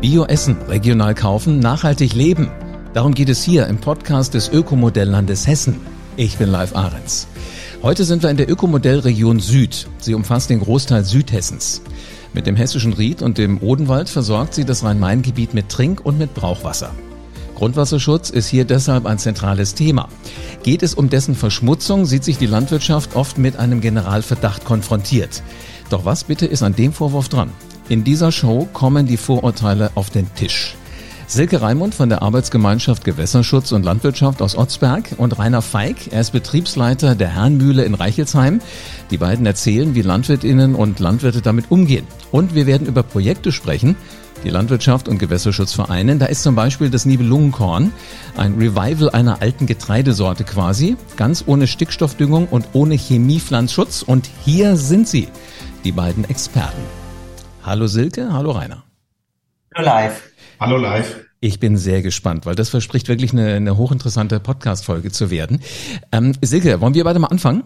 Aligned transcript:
Bio-Essen, 0.00 0.56
regional 0.68 1.12
kaufen, 1.12 1.58
nachhaltig 1.58 2.14
leben. 2.14 2.52
Darum 2.94 3.14
geht 3.14 3.28
es 3.28 3.42
hier 3.42 3.66
im 3.66 3.78
Podcast 3.78 4.32
des 4.32 4.48
Ökomodelllandes 4.48 5.48
Hessen. 5.48 5.80
Ich 6.16 6.36
bin 6.36 6.50
Live 6.50 6.76
Ahrens. 6.76 7.26
Heute 7.82 8.04
sind 8.04 8.22
wir 8.22 8.30
in 8.30 8.36
der 8.36 8.48
Ökomodellregion 8.48 9.40
Süd. 9.40 9.88
Sie 9.98 10.14
umfasst 10.14 10.50
den 10.50 10.60
Großteil 10.60 11.04
Südhessens. 11.04 11.82
Mit 12.32 12.46
dem 12.46 12.54
hessischen 12.54 12.92
Ried 12.92 13.22
und 13.22 13.38
dem 13.38 13.60
Odenwald 13.60 14.08
versorgt 14.08 14.54
sie 14.54 14.64
das 14.64 14.84
Rhein-Main-Gebiet 14.84 15.52
mit 15.52 15.68
Trink- 15.68 16.06
und 16.06 16.16
mit 16.16 16.32
Brauchwasser. 16.32 16.92
Grundwasserschutz 17.56 18.30
ist 18.30 18.46
hier 18.46 18.64
deshalb 18.64 19.04
ein 19.04 19.18
zentrales 19.18 19.74
Thema. 19.74 20.08
Geht 20.62 20.84
es 20.84 20.94
um 20.94 21.10
dessen 21.10 21.34
Verschmutzung, 21.34 22.06
sieht 22.06 22.22
sich 22.22 22.38
die 22.38 22.46
Landwirtschaft 22.46 23.16
oft 23.16 23.36
mit 23.36 23.56
einem 23.56 23.80
Generalverdacht 23.80 24.64
konfrontiert. 24.64 25.42
Doch 25.90 26.04
was 26.04 26.22
bitte 26.22 26.46
ist 26.46 26.62
an 26.62 26.76
dem 26.76 26.92
Vorwurf 26.92 27.28
dran? 27.28 27.50
In 27.88 28.04
dieser 28.04 28.32
Show 28.32 28.68
kommen 28.72 29.06
die 29.06 29.16
Vorurteile 29.16 29.90
auf 29.94 30.10
den 30.10 30.32
Tisch. 30.34 30.76
Silke 31.26 31.60
Raimund 31.60 31.94
von 31.94 32.08
der 32.08 32.22
Arbeitsgemeinschaft 32.22 33.04
Gewässerschutz 33.04 33.72
und 33.72 33.82
Landwirtschaft 33.82 34.42
aus 34.42 34.56
Otzberg 34.56 35.10
und 35.16 35.38
Rainer 35.38 35.62
Feig, 35.62 36.10
er 36.10 36.22
ist 36.22 36.32
Betriebsleiter 36.32 37.14
der 37.14 37.28
Herrnmühle 37.34 37.84
in 37.84 37.94
Reichelsheim. 37.94 38.60
Die 39.10 39.18
beiden 39.18 39.44
erzählen, 39.46 39.94
wie 39.94 40.02
Landwirtinnen 40.02 40.74
und 40.74 41.00
Landwirte 41.00 41.40
damit 41.40 41.70
umgehen. 41.70 42.06
Und 42.30 42.54
wir 42.54 42.66
werden 42.66 42.86
über 42.86 43.02
Projekte 43.02 43.52
sprechen, 43.52 43.96
die 44.44 44.50
Landwirtschaft 44.50 45.08
und 45.08 45.18
Gewässerschutz 45.18 45.72
vereinen. 45.72 46.18
Da 46.18 46.26
ist 46.26 46.42
zum 46.42 46.54
Beispiel 46.54 46.90
das 46.90 47.06
Nibelungenkorn, 47.06 47.92
ein 48.36 48.54
Revival 48.54 49.10
einer 49.10 49.42
alten 49.42 49.66
Getreidesorte 49.66 50.44
quasi, 50.44 50.96
ganz 51.16 51.44
ohne 51.46 51.66
Stickstoffdüngung 51.66 52.48
und 52.48 52.68
ohne 52.74 52.94
Chemiepflanzschutz. 52.94 54.02
Und 54.02 54.28
hier 54.44 54.76
sind 54.76 55.08
sie, 55.08 55.28
die 55.84 55.92
beiden 55.92 56.24
Experten. 56.24 56.97
Hallo 57.68 57.86
Silke, 57.86 58.32
hallo 58.32 58.52
Rainer. 58.52 58.84
Hallo 59.74 59.84
live. 59.84 60.22
Hallo 60.58 60.78
live. 60.78 61.26
Ich 61.40 61.60
bin 61.60 61.76
sehr 61.76 62.00
gespannt, 62.00 62.46
weil 62.46 62.54
das 62.54 62.70
verspricht 62.70 63.08
wirklich 63.08 63.32
eine, 63.32 63.56
eine 63.56 63.76
hochinteressante 63.76 64.40
Podcast-Folge 64.40 65.12
zu 65.12 65.30
werden. 65.30 65.60
Ähm, 66.10 66.32
Silke, 66.40 66.80
wollen 66.80 66.94
wir 66.94 67.04
beide 67.04 67.18
mal 67.18 67.26
anfangen? 67.26 67.64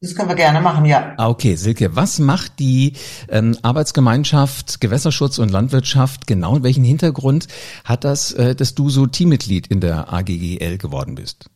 Das 0.00 0.16
können 0.16 0.30
wir 0.30 0.34
gerne 0.34 0.60
machen, 0.60 0.84
ja. 0.84 1.14
Ah, 1.16 1.28
okay, 1.28 1.54
Silke, 1.54 1.94
was 1.94 2.18
macht 2.18 2.58
die 2.58 2.94
ähm, 3.28 3.56
Arbeitsgemeinschaft 3.62 4.80
Gewässerschutz 4.80 5.38
und 5.38 5.52
Landwirtschaft 5.52 6.26
genau? 6.26 6.54
Und 6.56 6.64
welchen 6.64 6.82
Hintergrund 6.82 7.46
hat 7.84 8.02
das, 8.02 8.32
äh, 8.32 8.56
dass 8.56 8.74
du 8.74 8.90
so 8.90 9.06
Teammitglied 9.06 9.68
in 9.68 9.80
der 9.80 10.12
AGGL 10.12 10.76
geworden 10.76 11.14
bist? 11.14 11.48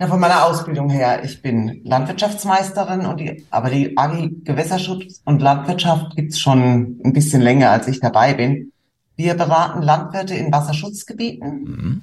Ja, 0.00 0.08
von 0.08 0.18
meiner 0.18 0.44
Ausbildung 0.44 0.90
her. 0.90 1.22
Ich 1.22 1.40
bin 1.40 1.80
Landwirtschaftsmeisterin 1.84 3.06
und 3.06 3.20
die, 3.20 3.46
aber 3.50 3.70
die 3.70 3.96
AG 3.96 4.28
Gewässerschutz 4.42 5.22
und 5.24 5.40
Landwirtschaft 5.40 6.16
gibt's 6.16 6.40
schon 6.40 7.00
ein 7.04 7.12
bisschen 7.12 7.40
länger, 7.40 7.70
als 7.70 7.86
ich 7.86 8.00
dabei 8.00 8.34
bin. 8.34 8.72
Wir 9.14 9.34
beraten 9.34 9.82
Landwirte 9.82 10.34
in 10.34 10.52
Wasserschutzgebieten 10.52 11.62
mhm. 11.62 12.02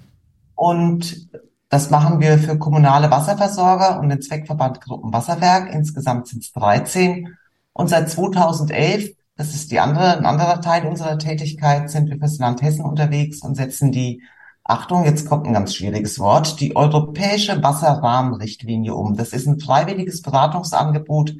und 0.55 1.27
das 1.67 1.89
machen 1.89 2.21
wir 2.21 2.37
für 2.37 2.57
kommunale 2.57 3.11
Wasserversorger 3.11 3.99
und 3.99 4.07
den 4.07 4.21
Zweckverband 4.21 4.79
Gruppenwasserwerk. 4.81 5.73
Insgesamt 5.73 6.27
sind 6.27 6.43
es 6.43 6.51
13. 6.53 7.37
Und 7.73 7.89
seit 7.89 8.09
2011, 8.09 9.15
das 9.35 9.53
ist 9.53 9.71
die 9.71 9.79
andere, 9.79 10.17
ein 10.17 10.25
anderer 10.25 10.61
Teil 10.61 10.85
unserer 10.85 11.17
Tätigkeit, 11.17 11.89
sind 11.89 12.09
wir 12.09 12.17
fürs 12.17 12.39
Land 12.39 12.61
Hessen 12.61 12.83
unterwegs 12.83 13.41
und 13.41 13.55
setzen 13.55 13.91
die 13.91 14.21
Achtung, 14.63 15.05
jetzt 15.05 15.27
kommt 15.27 15.47
ein 15.47 15.53
ganz 15.53 15.75
schwieriges 15.75 16.19
Wort, 16.19 16.59
die 16.59 16.75
Europäische 16.75 17.61
Wasserrahmenrichtlinie 17.63 18.93
um. 18.93 19.17
Das 19.17 19.33
ist 19.33 19.47
ein 19.47 19.59
freiwilliges 19.59 20.21
Beratungsangebot 20.21 21.33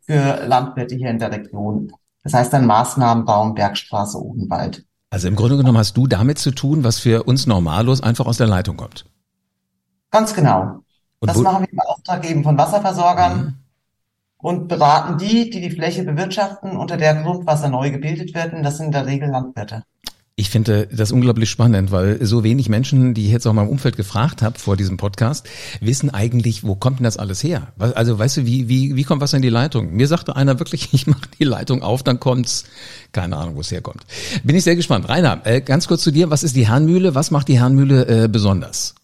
für 0.00 0.44
Landwirte 0.46 0.94
hier 0.96 1.10
in 1.10 1.18
der 1.18 1.32
Region. 1.32 1.92
Das 2.22 2.34
heißt 2.34 2.52
ein 2.54 2.66
Maßnahmenbaum 2.66 3.54
Bergstraße 3.54 4.22
Odenwald. 4.22 4.84
Also 5.10 5.28
im 5.28 5.36
Grunde 5.36 5.56
genommen 5.56 5.78
hast 5.78 5.96
du 5.96 6.06
damit 6.06 6.38
zu 6.38 6.50
tun, 6.50 6.82
was 6.82 6.98
für 6.98 7.22
uns 7.22 7.46
normallos 7.46 8.02
einfach 8.02 8.26
aus 8.26 8.38
der 8.38 8.48
Leitung 8.48 8.76
kommt. 8.76 9.06
Ganz 10.10 10.34
genau. 10.34 10.80
Und 11.20 11.28
das 11.28 11.38
machen 11.38 11.62
wir 11.64 11.72
im 11.72 11.80
Auftrag 11.80 12.28
eben 12.28 12.42
von 12.42 12.58
Wasserversorgern 12.58 13.44
mhm. 13.44 13.54
und 14.38 14.68
beraten 14.68 15.18
die, 15.18 15.50
die 15.50 15.60
die 15.60 15.70
Fläche 15.70 16.02
bewirtschaften, 16.02 16.76
unter 16.76 16.96
der 16.96 17.22
Grundwasser 17.22 17.68
neu 17.68 17.90
gebildet 17.90 18.34
werden. 18.34 18.62
Das 18.62 18.78
sind 18.78 18.86
in 18.86 18.92
der 18.92 19.06
Regel 19.06 19.30
Landwirte. 19.30 19.84
Ich 20.36 20.50
finde 20.50 20.88
das 20.90 21.12
unglaublich 21.12 21.48
spannend, 21.48 21.92
weil 21.92 22.24
so 22.26 22.42
wenig 22.42 22.68
Menschen, 22.68 23.14
die 23.14 23.26
ich 23.26 23.30
jetzt 23.30 23.46
auch 23.46 23.52
mal 23.52 23.62
im 23.62 23.68
Umfeld 23.68 23.96
gefragt 23.96 24.42
habe 24.42 24.58
vor 24.58 24.76
diesem 24.76 24.96
Podcast, 24.96 25.48
wissen 25.80 26.10
eigentlich, 26.10 26.64
wo 26.64 26.74
kommt 26.74 26.98
denn 26.98 27.04
das 27.04 27.16
alles 27.16 27.44
her? 27.44 27.72
Also 27.78 28.18
weißt 28.18 28.38
du, 28.38 28.44
wie, 28.44 28.68
wie, 28.68 28.96
wie 28.96 29.04
kommt 29.04 29.22
was 29.22 29.32
in 29.32 29.42
die 29.42 29.48
Leitung? 29.48 29.92
Mir 29.92 30.08
sagte 30.08 30.34
einer 30.34 30.58
wirklich, 30.58 30.88
ich 30.92 31.06
mache 31.06 31.28
die 31.38 31.44
Leitung 31.44 31.84
auf, 31.84 32.02
dann 32.02 32.18
kommt's. 32.18 32.64
Keine 33.12 33.36
Ahnung, 33.36 33.54
wo 33.54 33.60
es 33.60 33.70
herkommt. 33.70 34.04
Bin 34.42 34.56
ich 34.56 34.64
sehr 34.64 34.74
gespannt. 34.74 35.08
Rainer, 35.08 35.40
äh, 35.44 35.60
ganz 35.60 35.86
kurz 35.86 36.02
zu 36.02 36.10
dir, 36.10 36.30
was 36.30 36.42
ist 36.42 36.56
die 36.56 36.66
Herrnmühle? 36.66 37.14
Was 37.14 37.30
macht 37.30 37.46
die 37.46 37.60
Herrnmühle 37.60 38.24
äh, 38.24 38.28
besonders? 38.28 38.96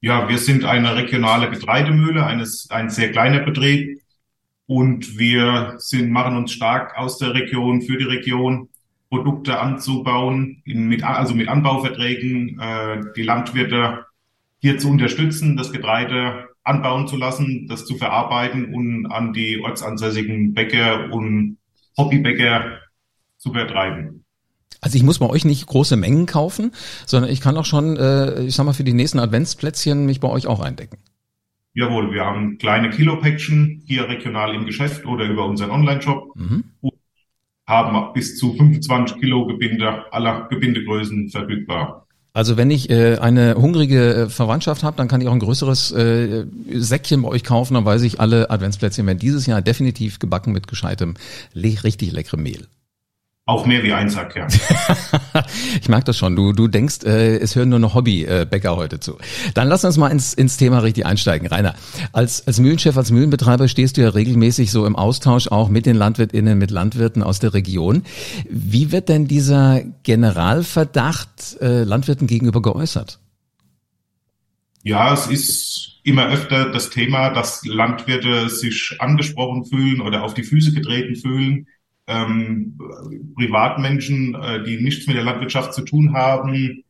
Ja, 0.00 0.26
wir 0.26 0.38
sind 0.38 0.64
eine 0.64 0.96
regionale 0.96 1.50
Getreidemühle, 1.50 2.24
eines, 2.24 2.70
ein 2.70 2.88
sehr 2.88 3.12
kleiner 3.12 3.40
Betrieb. 3.40 4.00
Und 4.64 5.18
wir 5.18 5.74
sind, 5.76 6.10
machen 6.10 6.34
uns 6.34 6.52
stark 6.52 6.96
aus 6.96 7.18
der 7.18 7.34
Region, 7.34 7.82
für 7.82 7.98
die 7.98 8.04
Region 8.04 8.70
Produkte 9.10 9.58
anzubauen, 9.58 10.62
mit, 10.64 11.02
also 11.02 11.34
mit 11.34 11.48
Anbauverträgen, 11.48 12.60
äh, 12.60 13.00
die 13.16 13.22
Landwirte 13.22 14.04
hier 14.60 14.78
zu 14.78 14.90
unterstützen, 14.90 15.56
das 15.56 15.72
Getreide 15.72 16.48
anbauen 16.62 17.08
zu 17.08 17.16
lassen, 17.16 17.66
das 17.68 17.86
zu 17.86 17.96
verarbeiten 17.96 18.74
und 18.74 19.06
an 19.06 19.32
die 19.32 19.60
ortsansässigen 19.60 20.52
Bäcker 20.52 21.10
und 21.12 21.56
Hobbybäcker 21.96 22.78
zu 23.38 23.52
vertreiben. 23.52 24.24
Also 24.80 24.96
ich 24.96 25.02
muss 25.02 25.18
bei 25.18 25.26
euch 25.26 25.44
nicht 25.44 25.66
große 25.66 25.96
Mengen 25.96 26.26
kaufen, 26.26 26.72
sondern 27.06 27.30
ich 27.30 27.40
kann 27.40 27.56
auch 27.56 27.64
schon, 27.64 27.96
äh, 27.96 28.42
ich 28.42 28.54
sag 28.54 28.64
mal, 28.64 28.74
für 28.74 28.84
die 28.84 28.92
nächsten 28.92 29.18
Adventsplätzchen 29.18 30.04
mich 30.04 30.20
bei 30.20 30.28
euch 30.28 30.46
auch 30.46 30.60
eindecken. 30.60 30.98
Jawohl, 31.72 32.12
wir 32.12 32.24
haben 32.24 32.58
kleine 32.58 32.90
Kilopäckchen 32.90 33.82
hier 33.86 34.08
regional 34.08 34.54
im 34.54 34.66
Geschäft 34.66 35.06
oder 35.06 35.24
über 35.24 35.46
unseren 35.46 35.70
Online-Shop. 35.70 36.36
Mhm 36.36 36.64
haben 37.68 38.12
bis 38.14 38.38
zu 38.38 38.54
25 38.54 39.20
Kilo 39.20 39.46
Gebinde 39.46 40.10
aller 40.10 40.48
Gebindegrößen 40.48 41.28
verfügbar. 41.28 42.06
Also 42.32 42.56
wenn 42.56 42.70
ich 42.70 42.88
äh, 42.88 43.18
eine 43.18 43.56
hungrige 43.56 44.14
äh, 44.14 44.28
Verwandtschaft 44.28 44.82
habe, 44.82 44.96
dann 44.96 45.08
kann 45.08 45.20
ich 45.20 45.28
auch 45.28 45.32
ein 45.32 45.40
größeres 45.40 45.90
äh, 45.92 46.46
Säckchen 46.72 47.22
bei 47.22 47.28
euch 47.28 47.44
kaufen, 47.44 47.74
dann 47.74 47.84
weiß 47.84 48.02
ich, 48.02 48.20
alle 48.20 48.50
Adventsplätzchen 48.50 49.06
werden 49.06 49.18
dieses 49.18 49.46
Jahr 49.46 49.60
definitiv 49.60 50.18
gebacken 50.18 50.52
mit 50.52 50.66
gescheitem, 50.66 51.14
richtig 51.54 52.12
leckerem 52.12 52.42
Mehl. 52.42 52.68
Auch 53.48 53.64
mehr 53.64 53.82
wie 53.82 53.94
ein 53.94 54.10
Sack, 54.10 54.36
ja. 54.36 54.46
ich 55.80 55.88
mag 55.88 56.04
das 56.04 56.18
schon. 56.18 56.36
Du, 56.36 56.52
du 56.52 56.68
denkst, 56.68 56.98
äh, 57.04 57.38
es 57.38 57.56
hören 57.56 57.70
nur 57.70 57.78
noch 57.78 57.94
Hobbybäcker 57.94 58.76
heute 58.76 59.00
zu. 59.00 59.16
Dann 59.54 59.68
lass 59.68 59.86
uns 59.86 59.96
mal 59.96 60.08
ins, 60.08 60.34
ins 60.34 60.58
Thema 60.58 60.80
richtig 60.80 61.06
einsteigen. 61.06 61.48
Rainer, 61.48 61.74
als, 62.12 62.46
als 62.46 62.60
Mühlenchef, 62.60 62.94
als 62.94 63.10
Mühlenbetreiber 63.10 63.66
stehst 63.66 63.96
du 63.96 64.02
ja 64.02 64.10
regelmäßig 64.10 64.70
so 64.70 64.84
im 64.84 64.96
Austausch 64.96 65.48
auch 65.48 65.70
mit 65.70 65.86
den 65.86 65.96
LandwirtInnen, 65.96 66.58
mit 66.58 66.70
Landwirten 66.70 67.22
aus 67.22 67.38
der 67.38 67.54
Region. 67.54 68.02
Wie 68.50 68.92
wird 68.92 69.08
denn 69.08 69.26
dieser 69.28 69.80
Generalverdacht 70.02 71.56
äh, 71.62 71.84
Landwirten 71.84 72.26
gegenüber 72.26 72.60
geäußert? 72.60 73.18
Ja, 74.82 75.14
es 75.14 75.26
ist 75.26 76.00
immer 76.04 76.28
öfter 76.28 76.70
das 76.70 76.90
Thema, 76.90 77.30
dass 77.30 77.64
Landwirte 77.64 78.50
sich 78.50 78.96
angesprochen 78.98 79.64
fühlen 79.64 80.02
oder 80.02 80.22
auf 80.22 80.34
die 80.34 80.44
Füße 80.44 80.74
getreten 80.74 81.16
fühlen 81.16 81.66
ähm, 82.08 82.78
Privatmenschen, 83.36 84.34
äh, 84.34 84.64
die 84.64 84.80
nichts 84.80 85.06
mit 85.06 85.16
der 85.16 85.24
Landwirtschaft 85.24 85.74
zu 85.74 85.82
tun 85.82 86.14
haben, 86.14 86.82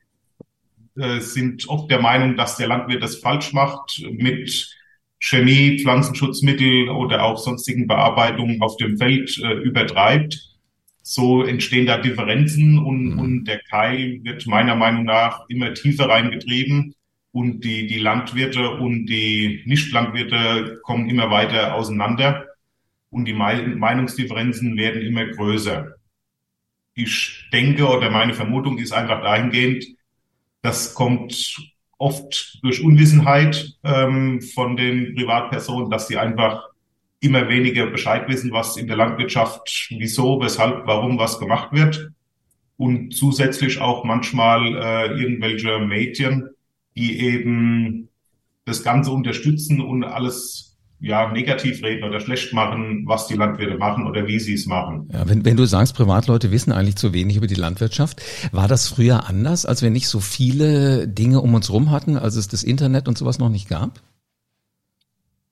äh, 0.97 1.21
sind 1.21 1.69
oft 1.69 1.91
der 1.91 2.01
Meinung, 2.01 2.37
dass 2.37 2.57
der 2.57 2.69
Landwirt 2.69 3.03
das 3.03 3.17
falsch 3.17 3.53
macht 3.53 4.03
mit 4.11 4.75
Chemie, 5.21 5.81
Pflanzenschutzmittel 5.81 6.89
oder 6.91 7.25
auch 7.25 7.39
sonstigen 7.39 7.89
Bearbeitungen 7.89 8.63
auf 8.63 8.77
dem 8.77 8.97
Feld 8.97 9.37
äh, 9.39 9.55
übertreibt. 9.55 10.57
So 11.03 11.43
entstehen 11.43 11.87
da 11.87 11.99
Differenzen 11.99 12.79
und, 12.79 13.15
mhm. 13.15 13.19
und 13.19 13.45
der 13.45 13.59
Keil 13.59 14.21
wird 14.23 14.47
meiner 14.47 14.77
Meinung 14.77 15.05
nach 15.05 15.49
immer 15.49 15.75
tiefer 15.75 16.09
reingetrieben 16.09 16.95
und 17.33 17.65
die, 17.65 17.87
die 17.87 17.99
Landwirte 17.99 18.71
und 18.71 19.07
die 19.07 19.63
Nicht-Landwirte 19.67 20.81
kommen 20.83 21.09
immer 21.09 21.31
weiter 21.31 21.75
auseinander 21.75 22.48
und 23.11 23.25
die 23.25 23.33
Meinungsdifferenzen 23.33 24.77
werden 24.77 25.03
immer 25.03 25.27
größer. 25.27 25.95
Ich 26.95 27.49
denke 27.53 27.87
oder 27.87 28.11
meine 28.11 28.35
Vermutung 28.35 28.79
ist 28.79 28.93
einfach 28.93 29.23
dahingehend, 29.23 29.85
das 30.63 30.95
kommt 30.95 31.57
oft 31.99 32.59
durch 32.63 32.83
Unwissenheit 32.83 33.77
ähm, 33.85 34.41
von 34.41 34.77
den 34.77 35.15
Privatpersonen, 35.15 35.91
dass 35.91 36.09
sie 36.09 36.17
einfach 36.17 36.69
immer 37.21 37.49
weniger 37.49 37.87
Bescheid 37.87 38.29
wissen, 38.29 38.53
was 38.53 38.77
in 38.77 38.87
der 38.87 38.97
Landwirtschaft, 38.97 39.89
wieso, 39.91 40.41
weshalb, 40.41 40.87
warum 40.87 41.19
was 41.19 41.39
gemacht 41.39 41.73
wird. 41.73 42.11
Und 42.77 43.13
zusätzlich 43.13 43.81
auch 43.81 44.05
manchmal 44.05 44.77
äh, 44.77 45.21
irgendwelche 45.21 45.81
Medien, 45.81 46.51
die 46.97 47.21
eben 47.21 48.09
das 48.65 48.85
Ganze 48.85 49.11
unterstützen 49.11 49.81
und 49.81 50.05
alles 50.05 50.68
ja 51.01 51.31
negativ 51.31 51.83
reden 51.83 52.05
oder 52.05 52.21
schlecht 52.21 52.53
machen, 52.53 53.05
was 53.07 53.27
die 53.29 53.35
Landwirte 53.35 53.77
machen 53.77 54.07
oder 54.07 54.27
wie 54.27 54.41
sie 54.41 54.55
es 54.55 54.67
machen. 54.67 55.09
Ja, 55.13 55.29
wenn, 55.29 55.45
wenn 55.45 55.57
du 55.57 55.65
sagst, 55.65 55.95
Privatleute 55.95 56.51
wissen 56.51 56.73
eigentlich 56.73 56.97
zu 56.97 57.13
wenig 57.13 57.37
über 57.37 57.47
die 57.47 57.55
Landwirtschaft, 57.55 58.21
war 58.53 58.69
das 58.69 58.89
früher 58.89 59.29
anders, 59.29 59.65
als 59.65 59.83
wir 59.83 59.91
nicht 59.91 60.09
so 60.09 60.21
viele 60.21 61.07
Dinge 61.07 61.41
um 61.41 61.55
uns 61.55 61.71
rum 61.73 61.91
hatten, 61.91 62.17
als 62.17 62.37
es 62.37 62.49
das 62.49 62.65
Internet 62.65 63.07
und 63.09 63.17
sowas 63.17 63.39
noch 63.39 63.51
nicht 63.51 63.69
gab? 63.69 64.01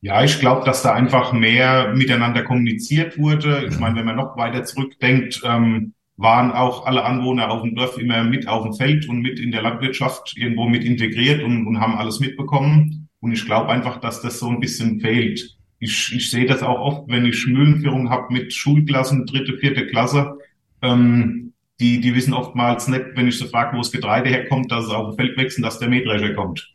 Ja, 0.00 0.22
ich 0.22 0.38
glaube, 0.38 0.64
dass 0.64 0.82
da 0.82 0.92
einfach 0.92 1.32
mehr 1.32 1.92
miteinander 1.94 2.42
kommuniziert 2.42 3.18
wurde. 3.18 3.66
Ich 3.68 3.78
meine, 3.78 3.96
wenn 3.96 4.06
man 4.06 4.16
noch 4.16 4.36
weiter 4.36 4.64
zurückdenkt, 4.64 5.42
ähm, 5.44 5.94
waren 6.16 6.52
auch 6.52 6.86
alle 6.86 7.04
Anwohner 7.04 7.50
auf 7.50 7.62
dem 7.62 7.74
Dorf 7.74 7.98
immer 7.98 8.24
mit 8.24 8.48
auf 8.48 8.62
dem 8.62 8.72
Feld 8.72 9.08
und 9.08 9.20
mit 9.20 9.38
in 9.38 9.52
der 9.52 9.62
Landwirtschaft 9.62 10.34
irgendwo 10.36 10.68
mit 10.68 10.84
integriert 10.84 11.42
und, 11.42 11.66
und 11.66 11.80
haben 11.80 11.96
alles 11.96 12.20
mitbekommen. 12.20 13.05
Und 13.26 13.32
ich 13.32 13.44
glaube 13.44 13.70
einfach, 13.70 14.00
dass 14.00 14.22
das 14.22 14.38
so 14.38 14.48
ein 14.48 14.60
bisschen 14.60 15.00
fehlt. 15.00 15.56
Ich, 15.80 16.14
ich 16.14 16.30
sehe 16.30 16.46
das 16.46 16.62
auch 16.62 16.78
oft, 16.78 17.08
wenn 17.08 17.26
ich 17.26 17.44
Mühlenführung 17.44 18.08
habe 18.08 18.32
mit 18.32 18.52
Schulklassen, 18.52 19.26
dritte, 19.26 19.58
vierte 19.58 19.88
Klasse. 19.88 20.38
Ähm, 20.80 21.52
die, 21.80 22.00
die 22.00 22.14
wissen 22.14 22.34
oftmals 22.34 22.86
nicht, 22.86 23.04
wenn 23.16 23.26
ich 23.26 23.36
so 23.36 23.46
frage, 23.46 23.76
wo 23.76 23.80
das 23.80 23.90
Getreide 23.90 24.30
herkommt, 24.30 24.70
dass 24.70 24.84
es 24.84 24.90
auf 24.92 25.08
dem 25.08 25.16
Feld 25.16 25.36
wächst 25.36 25.58
und 25.58 25.64
dass 25.64 25.80
der 25.80 25.88
Mähdrescher 25.88 26.34
kommt. 26.34 26.72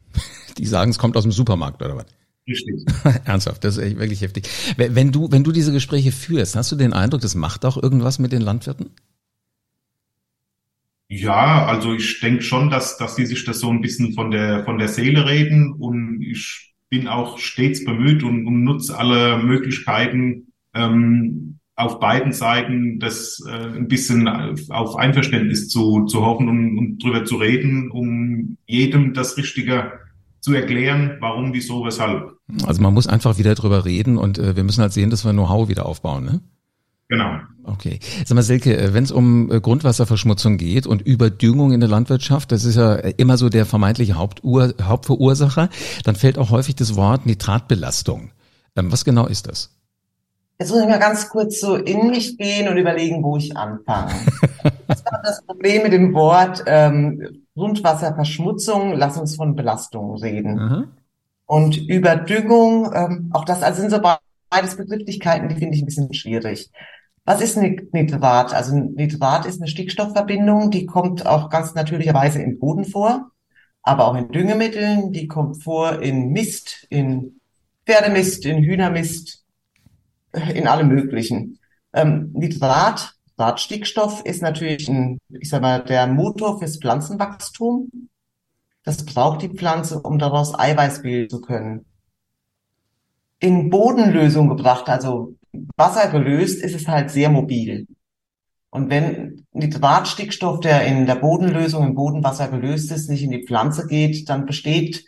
Die 0.58 0.66
sagen, 0.66 0.92
es 0.92 1.00
kommt 1.00 1.16
aus 1.16 1.24
dem 1.24 1.32
Supermarkt 1.32 1.82
oder 1.82 1.96
was? 1.96 2.06
Richtig. 2.46 2.84
Ernsthaft, 3.24 3.64
das 3.64 3.78
ist 3.78 3.84
echt 3.86 3.98
wirklich 3.98 4.20
heftig. 4.20 4.50
Wenn 4.76 5.14
du, 5.14 5.32
wenn 5.32 5.46
du 5.46 5.54
diese 5.54 5.72
Gespräche 5.72 6.12
führst, 6.12 6.58
hast 6.58 6.70
du 6.70 6.76
den 6.76 6.92
Eindruck, 6.92 7.22
das 7.22 7.34
macht 7.34 7.64
auch 7.64 7.82
irgendwas 7.82 8.20
mit 8.20 8.34
den 8.34 8.42
Landwirten? 8.42 8.90
Ja, 11.14 11.66
also 11.66 11.94
ich 11.94 12.22
denke 12.22 12.42
schon, 12.42 12.70
dass, 12.70 12.96
dass 12.96 13.16
die 13.18 13.26
sich 13.26 13.44
das 13.44 13.60
so 13.60 13.70
ein 13.70 13.82
bisschen 13.82 14.14
von 14.14 14.32
der, 14.32 14.64
von 14.64 14.78
der 14.78 14.88
Seele 14.88 15.28
reden 15.28 15.74
und 15.74 16.22
ich 16.22 16.74
bin 16.88 17.10
auch 17.10 17.38
stets 17.38 17.84
bemüht 17.84 18.24
und, 18.24 18.48
und 18.48 18.64
nutze 18.64 18.98
alle 18.98 19.38
Möglichkeiten, 19.44 20.54
ähm, 20.74 21.60
auf 21.76 22.00
beiden 22.00 22.32
Seiten 22.32 23.00
das 23.00 23.44
äh, 23.46 23.52
ein 23.52 23.90
bisschen 23.90 24.26
auf 24.70 24.96
Einverständnis 24.96 25.68
zu, 25.68 26.06
zu 26.06 26.26
hoffen 26.26 26.48
und, 26.48 26.78
und 26.78 27.04
drüber 27.04 27.26
zu 27.26 27.36
reden, 27.36 27.92
um 27.92 28.56
jedem 28.66 29.14
das 29.14 29.36
Richtige 29.36 29.92
zu 30.40 30.54
erklären, 30.54 31.18
warum, 31.20 31.52
wieso, 31.54 31.84
weshalb. 31.84 32.38
Also 32.66 32.82
man 32.82 32.94
muss 32.94 33.08
einfach 33.08 33.38
wieder 33.38 33.54
drüber 33.56 33.84
reden 33.84 34.18
und 34.18 34.40
äh, 34.40 34.56
wir 34.56 34.64
müssen 34.64 34.82
halt 34.82 34.94
sehen, 34.94 35.10
dass 35.10 35.26
wir 35.26 35.34
Know-how 35.34 35.68
wieder 35.68 35.86
aufbauen, 35.86 36.24
ne? 36.24 36.42
Genau. 37.12 37.40
Okay. 37.66 38.00
Sag 38.26 38.36
mal, 38.36 38.42
Silke, 38.42 38.78
äh, 38.78 38.94
wenn 38.94 39.04
es 39.04 39.12
um 39.12 39.52
äh, 39.52 39.60
Grundwasserverschmutzung 39.60 40.56
geht 40.56 40.88
und 40.88 41.02
Überdüngung 41.02 41.74
in 41.74 41.82
der 41.82 41.90
Landwirtschaft, 41.90 42.54
das 42.54 42.64
ist 42.64 42.78
ja 42.78 42.96
äh, 42.96 43.14
immer 43.18 43.38
so 43.38 43.50
der 43.50 43.66
vermeintliche 43.66 44.14
Hauptur 44.14 44.74
Hauptverursacher, 44.82 45.68
dann 46.06 46.16
fällt 46.16 46.38
auch 46.38 46.52
häufig 46.52 46.76
das 46.76 46.96
Wort 46.96 47.26
Nitratbelastung. 47.26 48.32
Ähm, 48.78 48.94
was 48.94 49.04
genau 49.04 49.28
ist 49.28 49.50
das? 49.50 49.76
Jetzt 50.58 50.72
muss 50.72 50.80
ich 50.80 50.88
mal 50.88 51.00
ganz 51.00 51.28
kurz 51.28 51.60
so 51.60 51.76
in 51.76 52.12
mich 52.12 52.38
gehen 52.38 52.70
und 52.70 52.78
überlegen, 52.78 53.22
wo 53.26 53.36
ich 53.36 53.58
anfange. 53.58 54.14
das 54.88 55.04
war 55.04 55.22
das 55.22 55.46
Problem 55.46 55.84
mit 55.84 55.92
dem 55.92 56.14
Wort 56.14 56.64
ähm, 56.66 57.44
Grundwasserverschmutzung. 57.56 58.94
Lass 58.94 59.18
uns 59.18 59.36
von 59.36 59.58
Belastung 59.58 60.16
reden. 60.16 60.56
Mhm. 60.56 60.88
Und 61.46 61.76
Überdüngung, 61.76 62.90
ähm, 62.96 63.32
auch 63.34 63.44
das 63.44 63.64
also 63.64 63.82
sind 63.82 63.92
so 63.92 64.00
beides 64.50 64.78
Begrifflichkeiten, 64.78 65.50
die 65.50 65.56
finde 65.56 65.76
ich 65.76 65.82
ein 65.82 65.88
bisschen 65.88 66.14
schwierig. 66.14 66.72
Was 67.26 67.42
ist 67.42 67.58
Nitrat? 67.58 68.54
Also 68.54 68.76
Nitrat 68.76 69.46
ist 69.46 69.60
eine 69.60 69.68
Stickstoffverbindung, 69.68 70.72
die 70.72 70.86
kommt 70.86 71.26
auch 71.26 71.50
ganz 71.50 71.76
natürlicherweise 71.76 72.42
im 72.42 72.58
Boden 72.58 72.86
vor, 72.86 73.32
aber 73.84 74.08
auch 74.08 74.16
in 74.16 74.30
Düngemitteln, 74.30 75.12
die 75.12 75.28
kommt 75.28 75.62
vor 75.64 76.02
in 76.02 76.30
Mist, 76.32 76.88
in 76.90 77.40
Pferdemist, 77.86 78.46
in 78.46 78.64
Hühnermist, 78.64 79.44
in 80.54 80.68
allem 80.68 80.88
möglichen. 80.88 81.60
Ähm, 81.94 82.32
Nitrat, 82.34 83.16
Nitratstickstoff 83.42 84.24
ist 84.24 84.42
natürlich 84.42 84.88
ein, 84.88 85.18
ich 85.30 85.50
sag 85.50 85.62
mal, 85.62 85.84
der 85.84 86.06
Motor 86.08 86.60
fürs 86.60 86.78
Pflanzenwachstum. 86.78 88.10
Das 88.84 89.04
braucht 89.06 89.42
die 89.42 89.50
Pflanze, 89.50 90.00
um 90.00 90.20
daraus 90.20 90.58
Eiweiß 90.58 91.02
bilden 91.02 91.30
zu 91.30 91.42
können. 91.42 91.86
In 93.40 93.72
Bodenlösung 93.72 94.48
gebracht, 94.48 94.90
also 94.90 95.36
Wasser 95.76 96.10
gelöst, 96.10 96.64
ist 96.64 96.76
es 96.76 96.88
halt 96.88 97.12
sehr 97.12 97.30
mobil. 97.30 97.88
Und 98.70 98.90
wenn 98.90 99.46
Nitratstickstoff, 99.52 100.62
der 100.62 100.86
in 100.86 101.06
der 101.06 101.16
Bodenlösung 101.16 101.86
im 101.86 101.96
Bodenwasser 101.96 102.48
gelöst 102.48 102.92
ist, 102.92 103.10
nicht 103.10 103.24
in 103.24 103.32
die 103.32 103.46
Pflanze 103.46 103.86
geht, 103.86 104.30
dann 104.30 104.46
besteht 104.46 105.06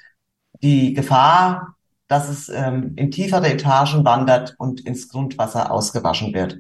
die 0.62 0.94
Gefahr, 0.94 1.76
dass 2.08 2.28
es 2.28 2.50
ähm, 2.50 2.94
in 2.98 3.10
tiefere 3.10 3.48
Etagen 3.48 4.04
wandert 4.04 4.56
und 4.58 4.82
ins 4.82 5.08
Grundwasser 5.08 5.72
ausgewaschen 5.72 6.34
wird. 6.34 6.60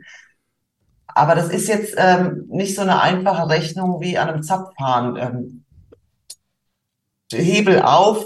Aber 1.07 1.35
das 1.35 1.50
ist 1.50 1.68
jetzt 1.68 1.94
ähm, 1.97 2.45
nicht 2.50 2.75
so 2.75 2.81
eine 2.81 3.01
einfache 3.01 3.50
Rechnung 3.50 4.01
wie 4.01 4.18
an 4.18 4.30
einem 4.30 4.44
Zapfhahn. 4.44 5.18
Ähm, 5.18 5.65
Hebel 7.31 7.81
auf, 7.81 8.25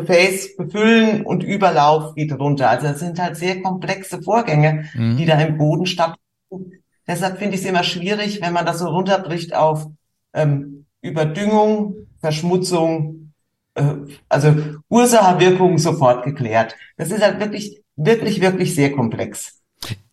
Gefäß 0.00 0.56
befüllen 0.56 1.24
und 1.24 1.42
Überlauf 1.42 2.14
geht 2.14 2.32
runter. 2.32 2.70
Also 2.70 2.88
das 2.88 3.00
sind 3.00 3.18
halt 3.18 3.36
sehr 3.36 3.62
komplexe 3.62 4.22
Vorgänge, 4.22 4.84
mhm. 4.94 5.16
die 5.16 5.26
da 5.26 5.38
im 5.40 5.58
Boden 5.58 5.86
stattfinden. 5.86 6.72
Deshalb 7.06 7.38
finde 7.38 7.54
ich 7.54 7.62
es 7.62 7.66
immer 7.66 7.84
schwierig, 7.84 8.40
wenn 8.42 8.52
man 8.52 8.66
das 8.66 8.80
so 8.80 8.88
runterbricht 8.88 9.54
auf 9.54 9.86
ähm, 10.34 10.84
Überdüngung, 11.00 12.06
Verschmutzung, 12.20 13.32
äh, 13.74 13.94
also 14.28 14.54
Ursache-Wirkung 14.88 15.78
sofort 15.78 16.24
geklärt. 16.24 16.76
Das 16.96 17.10
ist 17.10 17.22
halt 17.22 17.40
wirklich, 17.40 17.82
wirklich, 17.96 18.40
wirklich 18.40 18.74
sehr 18.74 18.92
komplex. 18.92 19.58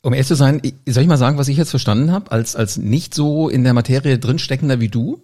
Um 0.04 0.14
ehrlich 0.14 0.28
zu 0.28 0.36
sein, 0.36 0.62
soll 0.88 1.04
ich 1.04 1.10
mal 1.10 1.18
sagen, 1.18 1.38
was 1.38 1.48
ich 1.48 1.58
jetzt 1.58 1.72
verstanden 1.72 2.12
habe, 2.12 2.32
als, 2.32 2.56
als 2.56 2.78
nicht 2.78 3.14
so 3.14 3.50
in 3.50 3.64
der 3.64 3.74
Materie 3.74 4.20
drinsteckender 4.20 4.80
wie 4.80 4.90
du? 4.90 5.22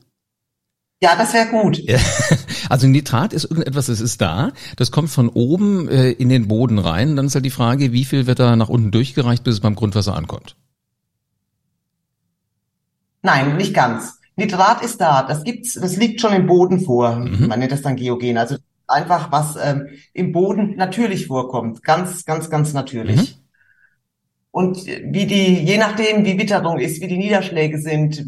Ja, 1.04 1.16
das 1.16 1.34
wäre 1.34 1.48
gut. 1.48 1.82
Also 2.70 2.88
Nitrat 2.88 3.34
ist 3.34 3.44
irgendetwas, 3.44 3.88
das 3.88 4.00
ist 4.00 4.22
da, 4.22 4.54
das 4.78 4.92
kommt 4.92 5.10
von 5.10 5.28
oben 5.28 5.90
äh, 5.90 6.12
in 6.12 6.30
den 6.30 6.48
Boden 6.48 6.80
rein. 6.80 7.18
Dann 7.18 7.26
ist 7.26 7.36
halt 7.36 7.44
die 7.44 7.50
Frage, 7.50 7.92
wie 7.92 8.06
viel 8.06 8.28
wird 8.28 8.40
da 8.40 8.56
nach 8.56 8.70
unten 8.70 8.92
durchgereicht, 8.92 9.44
bis 9.44 9.56
es 9.56 9.60
beim 9.60 9.76
Grundwasser 9.76 10.16
ankommt? 10.16 10.56
Nein, 13.24 13.58
nicht 13.58 13.74
ganz. 13.74 14.20
Nitrat 14.38 14.84
ist 14.84 15.02
da, 15.02 15.24
das 15.24 15.44
gibt's, 15.44 15.74
das 15.74 15.98
liegt 15.98 16.22
schon 16.22 16.32
im 16.32 16.48
Boden 16.48 16.80
vor. 16.80 17.18
Mhm. 17.18 17.48
Man 17.48 17.60
nennt 17.60 17.74
das 17.74 17.82
dann 17.82 17.98
Geogen. 17.98 18.38
Also 18.38 18.56
einfach 18.88 19.34
was 19.34 19.58
ähm, 19.62 19.88
im 20.14 20.32
Boden 20.32 20.76
natürlich 20.78 21.28
vorkommt, 21.28 21.84
ganz, 21.84 22.24
ganz, 22.24 22.50
ganz 22.50 22.74
natürlich. 22.74 23.36
Mhm. 23.36 23.42
Und 24.52 24.86
wie 24.86 25.26
die, 25.26 25.64
je 25.64 25.78
nachdem, 25.78 26.24
wie 26.24 26.38
Witterung 26.38 26.80
ist, 26.80 27.02
wie 27.02 27.08
die 27.08 27.18
Niederschläge 27.18 27.80
sind, 27.80 28.26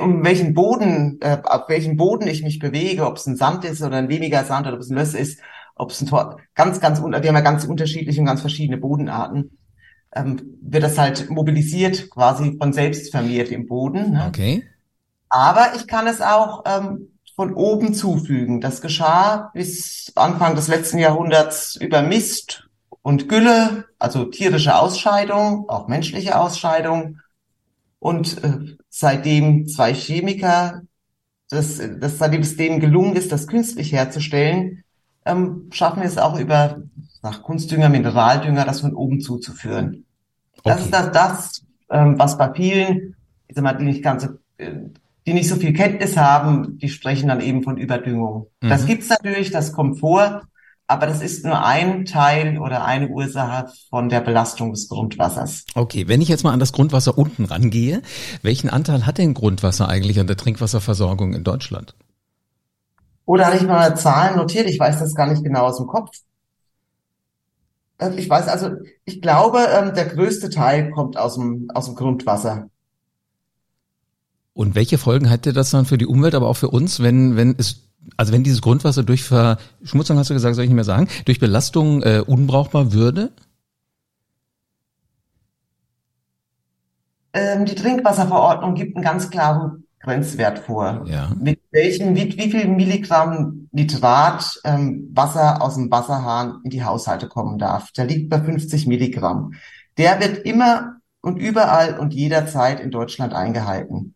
um 0.00 0.24
welchen 0.24 0.54
Boden, 0.54 1.18
äh, 1.20 1.38
auf 1.42 1.68
welchem 1.68 1.96
Boden 1.96 2.28
ich 2.28 2.42
mich 2.42 2.58
bewege, 2.58 3.06
ob 3.06 3.16
es 3.16 3.26
ein 3.26 3.36
Sand 3.36 3.64
ist 3.64 3.82
oder 3.82 3.96
ein 3.96 4.08
weniger 4.08 4.44
Sand 4.44 4.66
oder 4.66 4.76
ob 4.76 4.82
es 4.82 4.90
ein 4.90 4.96
Löss 4.96 5.14
ist, 5.14 5.40
ob 5.74 5.90
es 5.90 6.00
ein 6.00 6.06
Tor, 6.06 6.38
ganz, 6.54 6.80
ganz, 6.80 7.00
wir 7.00 7.14
haben 7.14 7.24
ja 7.24 7.40
ganz 7.40 7.64
unterschiedliche 7.64 8.20
und 8.20 8.26
ganz 8.26 8.42
verschiedene 8.42 8.76
Bodenarten, 8.76 9.58
ähm, 10.14 10.58
wird 10.60 10.82
das 10.82 10.98
halt 10.98 11.30
mobilisiert, 11.30 12.10
quasi 12.10 12.56
von 12.58 12.72
selbst 12.72 13.10
vermehrt 13.10 13.50
im 13.50 13.66
Boden. 13.66 14.12
Ne? 14.12 14.26
Okay. 14.28 14.64
Aber 15.28 15.74
ich 15.76 15.86
kann 15.86 16.06
es 16.06 16.20
auch 16.20 16.64
ähm, 16.66 17.12
von 17.34 17.54
oben 17.54 17.94
zufügen. 17.94 18.60
Das 18.60 18.82
geschah 18.82 19.50
bis 19.54 20.12
Anfang 20.16 20.56
des 20.56 20.68
letzten 20.68 20.98
Jahrhunderts 20.98 21.76
über 21.76 22.02
Mist 22.02 22.68
und 23.00 23.28
Gülle, 23.28 23.86
also 23.98 24.24
tierische 24.24 24.76
Ausscheidung, 24.76 25.68
auch 25.68 25.88
menschliche 25.88 26.38
Ausscheidung. 26.38 27.20
Und 28.00 28.42
äh, 28.42 28.76
seitdem 28.88 29.68
zwei 29.68 29.94
Chemiker, 29.94 30.82
das, 31.48 31.80
das, 32.00 32.18
seitdem 32.18 32.40
es 32.40 32.56
denen 32.56 32.80
gelungen 32.80 33.14
ist, 33.14 33.30
das 33.30 33.46
künstlich 33.46 33.92
herzustellen, 33.92 34.82
ähm, 35.24 35.68
schaffen 35.70 36.00
wir 36.00 36.08
es 36.08 36.18
auch 36.18 36.38
über 36.38 36.82
nach 37.22 37.42
Kunstdünger, 37.42 37.90
Mineraldünger, 37.90 38.64
das 38.64 38.80
von 38.80 38.94
oben 38.94 39.20
zuzuführen. 39.20 40.06
Okay. 40.58 40.62
Das 40.64 40.80
ist 40.80 40.92
das, 40.92 41.12
das 41.12 41.62
ähm, 41.90 42.18
was 42.18 42.38
bei 42.38 42.52
vielen, 42.54 43.16
ich 43.46 43.54
sag 43.54 43.64
mal, 43.64 43.74
die 43.74 43.84
nicht 43.84 44.02
ganz, 44.02 44.28
äh, 44.56 44.72
die 45.26 45.34
nicht 45.34 45.48
so 45.48 45.56
viel 45.56 45.74
Kenntnis 45.74 46.16
haben, 46.16 46.78
die 46.78 46.88
sprechen 46.88 47.28
dann 47.28 47.40
eben 47.40 47.62
von 47.62 47.76
Überdüngung. 47.76 48.46
Mhm. 48.62 48.68
Das 48.68 48.86
gibt's 48.86 49.10
natürlich, 49.10 49.50
das 49.50 49.72
kommt 49.72 50.00
vor, 50.00 50.42
aber 50.90 51.06
das 51.06 51.22
ist 51.22 51.44
nur 51.44 51.64
ein 51.64 52.04
Teil 52.04 52.58
oder 52.58 52.84
eine 52.84 53.08
Ursache 53.08 53.72
von 53.90 54.08
der 54.08 54.20
Belastung 54.20 54.72
des 54.72 54.88
Grundwassers. 54.88 55.64
Okay, 55.76 56.08
wenn 56.08 56.20
ich 56.20 56.26
jetzt 56.26 56.42
mal 56.42 56.52
an 56.52 56.58
das 56.58 56.72
Grundwasser 56.72 57.16
unten 57.16 57.44
rangehe, 57.44 58.02
welchen 58.42 58.68
Anteil 58.68 59.06
hat 59.06 59.18
denn 59.18 59.32
Grundwasser 59.32 59.88
eigentlich 59.88 60.18
an 60.18 60.26
der 60.26 60.36
Trinkwasserversorgung 60.36 61.32
in 61.32 61.44
Deutschland? 61.44 61.94
Oder 63.24 63.46
hatte 63.46 63.58
ich 63.58 63.62
mal 63.62 63.96
Zahlen 63.96 64.36
notiert? 64.36 64.68
Ich 64.68 64.80
weiß 64.80 64.98
das 64.98 65.14
gar 65.14 65.28
nicht 65.28 65.44
genau 65.44 65.66
aus 65.66 65.76
dem 65.76 65.86
Kopf. 65.86 66.10
Äh, 67.98 68.10
ich 68.16 68.28
weiß 68.28 68.48
also, 68.48 68.70
ich 69.04 69.22
glaube, 69.22 69.60
ähm, 69.72 69.94
der 69.94 70.06
größte 70.06 70.50
Teil 70.50 70.90
kommt 70.90 71.16
aus 71.16 71.36
dem, 71.36 71.70
aus 71.72 71.86
dem 71.86 71.94
Grundwasser. 71.94 72.68
Und 74.54 74.74
welche 74.74 74.98
Folgen 74.98 75.28
hätte 75.28 75.52
das 75.52 75.70
dann 75.70 75.84
für 75.84 75.98
die 75.98 76.06
Umwelt, 76.06 76.34
aber 76.34 76.48
auch 76.48 76.56
für 76.56 76.70
uns, 76.70 77.00
wenn, 77.00 77.36
wenn 77.36 77.54
es 77.56 77.89
also 78.16 78.32
wenn 78.32 78.42
dieses 78.42 78.62
Grundwasser 78.62 79.02
durch 79.02 79.24
Verschmutzung, 79.24 80.18
hast 80.18 80.30
du 80.30 80.34
gesagt, 80.34 80.54
soll 80.54 80.64
ich 80.64 80.70
nicht 80.70 80.76
mehr 80.76 80.84
sagen, 80.84 81.08
durch 81.24 81.40
Belastung 81.40 82.02
äh, 82.02 82.22
unbrauchbar 82.26 82.92
würde? 82.92 83.30
Ähm, 87.32 87.64
die 87.64 87.74
Trinkwasserverordnung 87.74 88.74
gibt 88.74 88.96
einen 88.96 89.04
ganz 89.04 89.30
klaren 89.30 89.84
Grenzwert 90.00 90.60
vor. 90.60 91.04
Ja. 91.06 91.30
Mit 91.38 91.60
welchem, 91.70 92.14
mit 92.14 92.36
wie 92.38 92.50
viel 92.50 92.66
Milligramm 92.68 93.68
Nitrat 93.70 94.58
ähm, 94.64 95.10
Wasser 95.12 95.62
aus 95.62 95.74
dem 95.74 95.90
Wasserhahn 95.90 96.60
in 96.64 96.70
die 96.70 96.82
Haushalte 96.82 97.28
kommen 97.28 97.58
darf. 97.58 97.92
Der 97.92 98.06
liegt 98.06 98.30
bei 98.30 98.40
50 98.40 98.86
Milligramm. 98.86 99.52
Der 99.98 100.18
wird 100.20 100.38
immer 100.46 100.96
und 101.20 101.36
überall 101.36 101.98
und 101.98 102.14
jederzeit 102.14 102.80
in 102.80 102.90
Deutschland 102.90 103.34
eingehalten. 103.34 104.14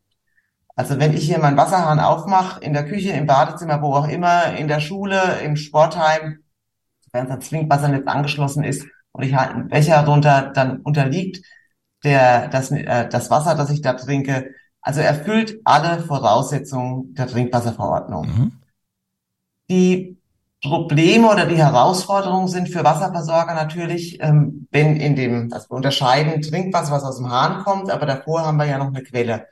Also 0.77 0.99
wenn 0.99 1.15
ich 1.15 1.25
hier 1.25 1.39
meinen 1.39 1.57
Wasserhahn 1.57 2.01
aufmache, 2.01 2.61
in 2.61 2.73
der 2.73 2.85
Küche, 2.85 3.11
im 3.11 3.27
Badezimmer, 3.27 3.81
wo 3.81 3.95
auch 3.95 4.09
immer, 4.09 4.57
in 4.57 4.67
der 4.67 4.81
Schule, 4.81 5.41
im 5.45 5.57
Sportheim, 5.57 6.41
wenn 7.13 7.29
das 7.29 7.49
Trinkwassernetz 7.49 8.07
angeschlossen 8.07 8.65
ist 8.65 8.85
und 9.13 9.23
ich 9.23 9.35
halte 9.35 9.55
einen 9.55 9.69
Becher 9.69 10.05
runter, 10.05 10.51
dann 10.53 10.81
unterliegt 10.81 11.45
der, 12.03 12.49
das, 12.49 12.73
äh, 12.73 13.09
das 13.09 13.31
Wasser, 13.31 13.55
das 13.55 13.71
ich 13.71 13.83
da 13.83 13.93
trinke, 13.95 14.51
also 14.81 15.01
erfüllt 15.01 15.61
alle 15.65 16.03
Voraussetzungen 16.03 17.15
der 17.15 17.29
Trinkwasserverordnung. 17.29 18.27
Mhm. 18.27 18.53
Die 19.71 20.19
Probleme 20.61 21.31
oder 21.31 21.47
die 21.47 21.57
Herausforderungen 21.57 22.49
sind 22.49 22.69
für 22.69 22.85
Wasserversorger 22.85 23.55
natürlich, 23.55 24.21
ähm, 24.21 24.67
wenn 24.73 24.97
in 24.97 25.15
dem, 25.15 25.53
also 25.53 25.71
wir 25.71 25.77
unterscheiden 25.77 26.43
Trinkwasser, 26.43 26.93
was 26.93 27.05
aus 27.05 27.19
dem 27.19 27.31
Hahn 27.31 27.63
kommt, 27.63 27.91
aber 27.91 28.07
davor 28.07 28.45
haben 28.45 28.57
wir 28.57 28.67
ja 28.67 28.79
noch 28.79 28.89
eine 28.89 29.03
Quelle 29.03 29.47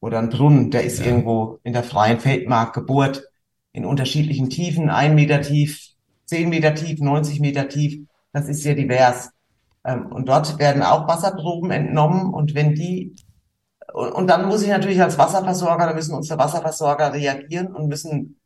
oder 0.00 0.18
einen 0.18 0.30
Brunnen, 0.30 0.70
der 0.70 0.84
ist 0.84 1.00
ja. 1.00 1.06
irgendwo 1.06 1.58
in 1.62 1.72
der 1.72 1.82
freien 1.82 2.20
Feldmark 2.20 2.74
gebohrt, 2.74 3.24
in 3.72 3.84
unterschiedlichen 3.84 4.50
Tiefen, 4.50 4.90
ein 4.90 5.14
Meter 5.14 5.40
tief, 5.40 5.90
zehn 6.24 6.48
Meter 6.48 6.74
tief, 6.74 7.00
90 7.00 7.40
Meter 7.40 7.68
tief, 7.68 8.06
das 8.32 8.48
ist 8.48 8.62
sehr 8.62 8.74
divers. 8.74 9.30
Ähm, 9.84 10.06
und 10.12 10.28
dort 10.28 10.58
werden 10.58 10.82
auch 10.82 11.08
Wasserproben 11.08 11.70
entnommen 11.70 12.32
und 12.32 12.54
wenn 12.54 12.74
die 12.74 13.14
und, 13.92 14.12
und 14.12 14.26
dann 14.26 14.46
muss 14.46 14.62
ich 14.62 14.68
natürlich 14.68 15.00
als 15.00 15.16
Wasserversorger, 15.16 15.86
da 15.86 15.94
müssen 15.94 16.14
unsere 16.14 16.38
Wasserversorger 16.38 17.12
reagieren 17.12 17.74
und 17.74 17.88
müssen 17.88 18.38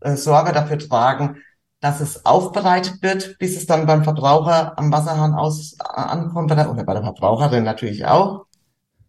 äh, 0.00 0.16
Sorge 0.16 0.52
dafür 0.52 0.78
tragen, 0.78 1.36
dass 1.80 2.00
es 2.00 2.24
aufbereitet 2.24 3.02
wird, 3.02 3.36
bis 3.38 3.56
es 3.56 3.66
dann 3.66 3.86
beim 3.86 4.04
Verbraucher 4.04 4.78
am 4.78 4.90
Wasserhahn 4.92 5.34
aus 5.34 5.74
äh, 5.78 5.84
ankommt 5.84 6.50
oder 6.50 6.84
bei 6.84 6.94
der 6.94 7.02
Verbraucherin 7.02 7.64
natürlich 7.64 8.06
auch 8.06 8.46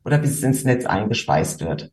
oder 0.06 0.18
bis 0.20 0.32
es 0.32 0.44
ins 0.44 0.64
Netz 0.64 0.86
eingespeist 0.86 1.62
wird. 1.62 1.92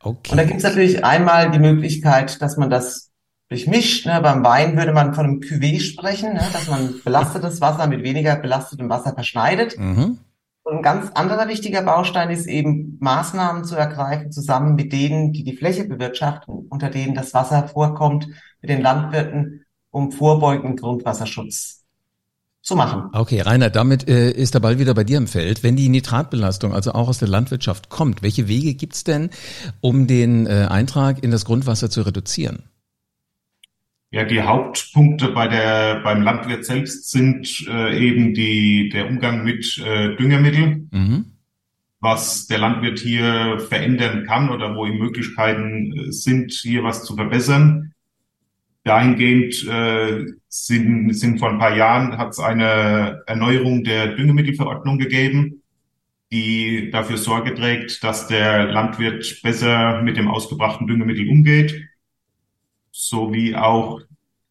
Okay. 0.00 0.30
Und 0.30 0.36
da 0.36 0.44
gibt 0.44 0.58
es 0.58 0.62
natürlich 0.62 1.04
einmal 1.04 1.50
die 1.50 1.58
Möglichkeit, 1.58 2.40
dass 2.40 2.56
man 2.56 2.70
das 2.70 3.10
durchmischt. 3.48 4.06
Ne? 4.06 4.20
Beim 4.22 4.44
Wein 4.44 4.76
würde 4.76 4.92
man 4.92 5.12
von 5.12 5.24
einem 5.24 5.40
Cuvée 5.40 5.80
sprechen, 5.80 6.34
ne? 6.34 6.42
dass 6.52 6.68
man 6.68 6.94
belastetes 7.04 7.60
Wasser 7.60 7.86
mit 7.88 8.04
weniger 8.04 8.36
belastetem 8.36 8.88
Wasser 8.88 9.12
verschneidet. 9.12 9.76
Mhm. 9.78 10.18
Und 10.62 10.76
ein 10.76 10.82
ganz 10.82 11.10
anderer 11.12 11.48
wichtiger 11.48 11.82
Baustein 11.82 12.30
ist 12.30 12.46
eben 12.46 12.98
Maßnahmen 13.00 13.64
zu 13.64 13.74
ergreifen, 13.74 14.30
zusammen 14.30 14.74
mit 14.74 14.92
denen, 14.92 15.32
die 15.32 15.42
die 15.42 15.56
Fläche 15.56 15.84
bewirtschaften, 15.84 16.66
unter 16.68 16.90
denen 16.90 17.14
das 17.14 17.32
Wasser 17.34 17.66
vorkommt, 17.68 18.28
mit 18.60 18.70
den 18.70 18.82
Landwirten, 18.82 19.64
um 19.90 20.12
vorbeugenden 20.12 20.76
Grundwasserschutz 20.76 21.77
zu 22.68 22.76
machen. 22.76 23.10
Okay, 23.12 23.40
Rainer, 23.40 23.70
damit 23.70 24.08
äh, 24.08 24.30
ist 24.30 24.54
der 24.54 24.60
Ball 24.60 24.78
wieder 24.78 24.94
bei 24.94 25.02
dir 25.02 25.16
im 25.16 25.26
Feld. 25.26 25.62
Wenn 25.62 25.74
die 25.74 25.88
Nitratbelastung 25.88 26.74
also 26.74 26.92
auch 26.92 27.08
aus 27.08 27.18
der 27.18 27.28
Landwirtschaft 27.28 27.88
kommt, 27.88 28.22
welche 28.22 28.46
Wege 28.46 28.74
gibt's 28.74 29.04
denn, 29.04 29.30
um 29.80 30.06
den 30.06 30.46
äh, 30.46 30.66
Eintrag 30.68 31.24
in 31.24 31.30
das 31.30 31.46
Grundwasser 31.46 31.90
zu 31.90 32.02
reduzieren? 32.02 32.64
Ja, 34.10 34.24
die 34.24 34.42
Hauptpunkte 34.42 35.28
bei 35.28 35.48
der, 35.48 36.00
beim 36.02 36.22
Landwirt 36.22 36.64
selbst 36.64 37.10
sind 37.10 37.66
äh, 37.68 37.98
eben 37.98 38.34
die, 38.34 38.90
der 38.90 39.08
Umgang 39.08 39.44
mit 39.44 39.78
äh, 39.78 40.14
Düngemitteln, 40.16 40.88
mhm. 40.92 41.24
was 42.00 42.46
der 42.46 42.58
Landwirt 42.58 42.98
hier 42.98 43.60
verändern 43.60 44.24
kann 44.26 44.50
oder 44.50 44.76
wo 44.76 44.86
ihm 44.86 44.98
Möglichkeiten 44.98 45.92
äh, 45.92 46.12
sind, 46.12 46.52
hier 46.52 46.84
was 46.84 47.04
zu 47.04 47.16
verbessern. 47.16 47.92
Dahingehend 48.88 49.66
äh, 49.68 50.26
sind, 50.48 51.12
sind 51.14 51.38
vor 51.38 51.50
ein 51.50 51.58
paar 51.58 51.76
Jahren 51.76 52.16
hat 52.16 52.30
es 52.30 52.40
eine 52.40 53.22
Erneuerung 53.26 53.84
der 53.84 54.16
Düngemittelverordnung 54.16 54.98
gegeben, 54.98 55.62
die 56.32 56.90
dafür 56.90 57.18
Sorge 57.18 57.54
trägt, 57.54 58.02
dass 58.02 58.26
der 58.28 58.72
Landwirt 58.72 59.40
besser 59.42 60.02
mit 60.02 60.16
dem 60.16 60.28
ausgebrachten 60.28 60.86
Düngemittel 60.86 61.28
umgeht 61.28 61.88
sowie 62.98 63.54
auch 63.54 64.00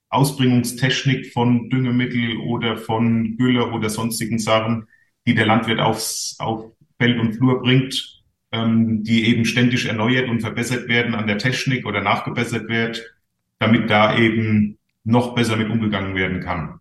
Ausbringungstechnik 0.09 1.33
von 1.33 1.69
Düngemittel 1.69 2.37
oder 2.37 2.77
von 2.77 3.35
Gülle 3.35 3.71
oder 3.71 3.89
sonstigen 3.89 4.39
Sachen, 4.39 4.87
die 5.25 5.35
der 5.35 5.45
Landwirt 5.45 5.81
aufs, 5.81 6.37
auf 6.39 6.71
Feld 6.97 7.19
und 7.19 7.33
Flur 7.33 7.61
bringt, 7.61 8.23
ähm, 8.53 9.03
die 9.03 9.27
eben 9.27 9.43
ständig 9.43 9.85
erneuert 9.85 10.29
und 10.29 10.39
verbessert 10.39 10.87
werden 10.87 11.13
an 11.13 11.27
der 11.27 11.37
Technik 11.37 11.85
oder 11.85 12.01
nachgebessert 12.01 12.69
wird, 12.69 13.16
damit 13.59 13.89
da 13.89 14.17
eben 14.17 14.77
noch 15.03 15.35
besser 15.35 15.55
mit 15.55 15.69
umgegangen 15.69 16.15
werden 16.15 16.41
kann. 16.41 16.79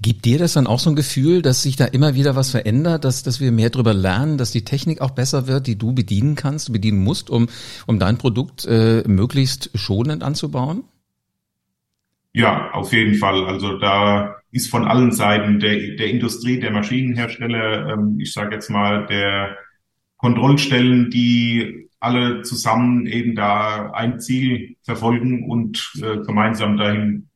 Gibt 0.00 0.24
dir 0.24 0.38
das 0.38 0.52
dann 0.52 0.66
auch 0.66 0.78
so 0.78 0.90
ein 0.90 0.96
Gefühl, 0.96 1.42
dass 1.42 1.62
sich 1.62 1.74
da 1.74 1.86
immer 1.86 2.14
wieder 2.14 2.36
was 2.36 2.50
verändert, 2.50 3.04
dass, 3.04 3.22
dass 3.22 3.40
wir 3.40 3.50
mehr 3.50 3.70
darüber 3.70 3.92
lernen, 3.92 4.38
dass 4.38 4.52
die 4.52 4.64
Technik 4.64 5.00
auch 5.00 5.10
besser 5.10 5.48
wird, 5.48 5.66
die 5.66 5.76
du 5.76 5.92
bedienen 5.92 6.36
kannst, 6.36 6.72
bedienen 6.72 7.02
musst, 7.02 7.28
um, 7.28 7.48
um 7.86 7.98
dein 7.98 8.18
Produkt 8.18 8.66
äh, 8.66 9.02
möglichst 9.06 9.70
schonend 9.74 10.22
anzubauen? 10.22 10.84
Ja, 12.32 12.70
auf 12.72 12.92
jeden 12.92 13.14
Fall. 13.14 13.46
Also 13.46 13.78
da 13.78 14.36
ist 14.52 14.68
von 14.68 14.84
allen 14.84 15.12
Seiten 15.12 15.58
der, 15.58 15.96
der 15.96 16.08
Industrie, 16.08 16.60
der 16.60 16.70
Maschinenhersteller, 16.70 17.92
ähm, 17.92 18.18
ich 18.20 18.32
sage 18.32 18.54
jetzt 18.54 18.70
mal, 18.70 19.06
der 19.06 19.56
Kontrollstellen, 20.24 21.10
die 21.10 21.90
alle 22.00 22.40
zusammen 22.40 23.06
eben 23.06 23.34
da 23.34 23.90
ein 23.90 24.20
Ziel 24.20 24.76
verfolgen 24.82 25.50
und 25.50 25.92
äh, 26.00 26.16
gemeinsam 26.24 26.78
dahin 26.78 27.28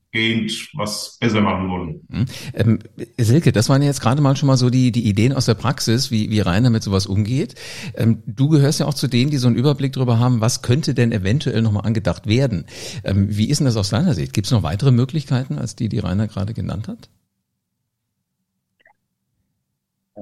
was 0.72 1.18
besser 1.20 1.42
machen 1.42 1.68
wollen. 1.68 2.00
Hm. 2.10 2.24
Ähm, 2.54 2.78
Silke, 3.18 3.52
das 3.52 3.68
waren 3.68 3.82
jetzt 3.82 4.00
gerade 4.00 4.22
mal 4.22 4.34
schon 4.36 4.46
mal 4.46 4.56
so 4.56 4.70
die, 4.70 4.90
die 4.90 5.06
Ideen 5.06 5.34
aus 5.34 5.44
der 5.44 5.54
Praxis, 5.54 6.10
wie, 6.10 6.30
wie 6.30 6.40
Rainer 6.40 6.70
mit 6.70 6.82
sowas 6.82 7.06
umgeht. 7.06 7.56
Ähm, 7.94 8.22
du 8.26 8.48
gehörst 8.48 8.80
ja 8.80 8.86
auch 8.86 8.94
zu 8.94 9.06
denen, 9.06 9.30
die 9.30 9.36
so 9.36 9.48
einen 9.48 9.56
Überblick 9.56 9.92
darüber 9.92 10.18
haben, 10.18 10.40
was 10.40 10.62
könnte 10.62 10.94
denn 10.94 11.12
eventuell 11.12 11.60
nochmal 11.60 11.84
angedacht 11.84 12.26
werden. 12.26 12.64
Ähm, 13.04 13.26
wie 13.28 13.50
ist 13.50 13.58
denn 13.58 13.66
das 13.66 13.76
aus 13.76 13.90
deiner 13.90 14.14
Sicht? 14.14 14.32
Gibt 14.32 14.46
es 14.46 14.50
noch 14.50 14.62
weitere 14.62 14.92
Möglichkeiten 14.92 15.58
als 15.58 15.76
die, 15.76 15.90
die 15.90 15.98
Rainer 15.98 16.26
gerade 16.26 16.54
genannt 16.54 16.88
hat? 16.88 17.10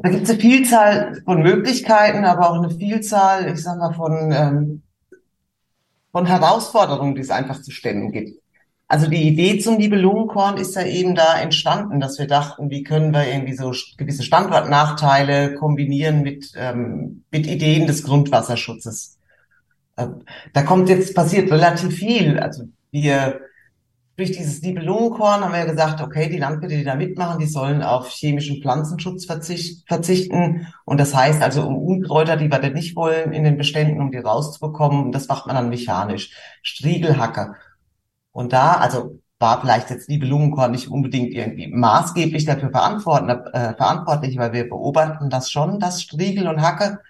Da 0.03 0.11
gibt 0.11 0.25
es 0.25 0.31
eine 0.31 0.41
Vielzahl 0.41 1.23
von 1.25 1.43
Möglichkeiten, 1.43 2.25
aber 2.25 2.50
auch 2.50 2.62
eine 2.62 2.71
Vielzahl, 2.71 3.50
ich 3.53 3.62
sag 3.62 3.79
mal, 3.79 3.95
von, 3.95 4.33
ähm, 4.33 4.83
von 6.12 6.26
Herausforderungen, 6.26 7.15
die 7.15 7.21
es 7.21 7.31
einfach 7.31 7.62
zu 7.62 7.71
stemmen 7.71 8.12
gibt. 8.12 8.41
Also 8.88 9.09
die 9.09 9.26
Idee 9.26 9.59
zum 9.59 9.79
Nibelungenkorn 9.79 10.59
ist 10.59 10.76
ja 10.76 10.85
eben 10.85 11.17
da 11.17 11.41
entstanden, 11.41 11.99
dass 11.99 12.19
wir 12.19 12.29
dachten, 12.29 12.71
wie 12.71 12.85
können 12.85 13.12
wir 13.12 13.26
irgendwie 13.26 13.55
so 13.55 13.73
gewisse 13.97 14.23
Standortnachteile 14.23 15.55
kombinieren 15.55 16.23
mit, 16.23 16.53
ähm, 16.57 17.25
mit 17.33 17.49
Ideen 17.49 17.88
des 17.88 18.05
Grundwasserschutzes. 18.05 19.19
Äh, 19.97 20.07
da 20.53 20.62
kommt 20.62 20.88
jetzt, 20.88 21.17
passiert 21.17 21.50
relativ 21.50 21.97
viel. 21.97 22.38
Also 22.38 22.65
wir, 22.93 23.41
durch 24.16 24.32
dieses 24.32 24.62
Nibelungenkorn 24.62 25.42
haben 25.42 25.52
wir 25.52 25.61
ja 25.61 25.66
gesagt, 25.66 26.00
okay, 26.00 26.30
die 26.30 26.38
Landwirte, 26.38 26.76
die 26.76 26.85
da 26.85 26.94
mitmachen, 26.94 27.38
die 27.38 27.46
sollen 27.46 27.82
auf 27.82 28.08
chemischen 28.08 28.62
Pflanzenschutz 28.62 29.26
verzichten. 29.26 30.66
Und 30.87 30.99
das 30.99 31.14
heißt 31.14 31.42
also, 31.42 31.66
um 31.66 31.76
Unkräuter, 31.76 32.38
die 32.38 32.50
wir 32.50 32.58
denn 32.58 32.73
nicht 32.73 32.96
wollen, 32.96 33.32
in 33.32 33.44
den 33.44 33.58
Beständen, 33.58 34.00
um 34.00 34.11
die 34.11 34.18
rauszubekommen, 34.18 35.12
das 35.12 35.28
macht 35.28 35.46
man 35.46 35.56
dann 35.56 35.68
mechanisch. 35.68 36.30
Striegelhacke. 36.62 37.56
Und 38.32 38.54
da, 38.54 38.73
also 38.75 39.20
war 39.38 39.61
vielleicht 39.61 39.90
jetzt 39.90 40.08
Liebe 40.08 40.25
Lungenkorn 40.25 40.70
nicht 40.70 40.88
unbedingt 40.88 41.35
irgendwie 41.35 41.68
maßgeblich 41.68 42.46
dafür 42.46 42.70
äh, 42.70 43.75
verantwortlich, 43.75 44.38
weil 44.38 44.52
wir 44.54 44.66
beobachten 44.66 45.28
das 45.28 45.50
schon, 45.50 45.78
dass 45.78 46.00
Striegel 46.00 46.49
und 46.49 46.62
Hacke 46.62 47.00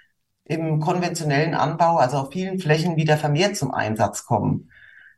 im 0.44 0.80
konventionellen 0.80 1.54
Anbau, 1.54 1.98
also 1.98 2.18
auf 2.18 2.32
vielen 2.32 2.58
Flächen 2.58 2.96
wieder 2.96 3.16
vermehrt 3.16 3.56
zum 3.56 3.72
Einsatz 3.72 4.24
kommen. 4.24 4.70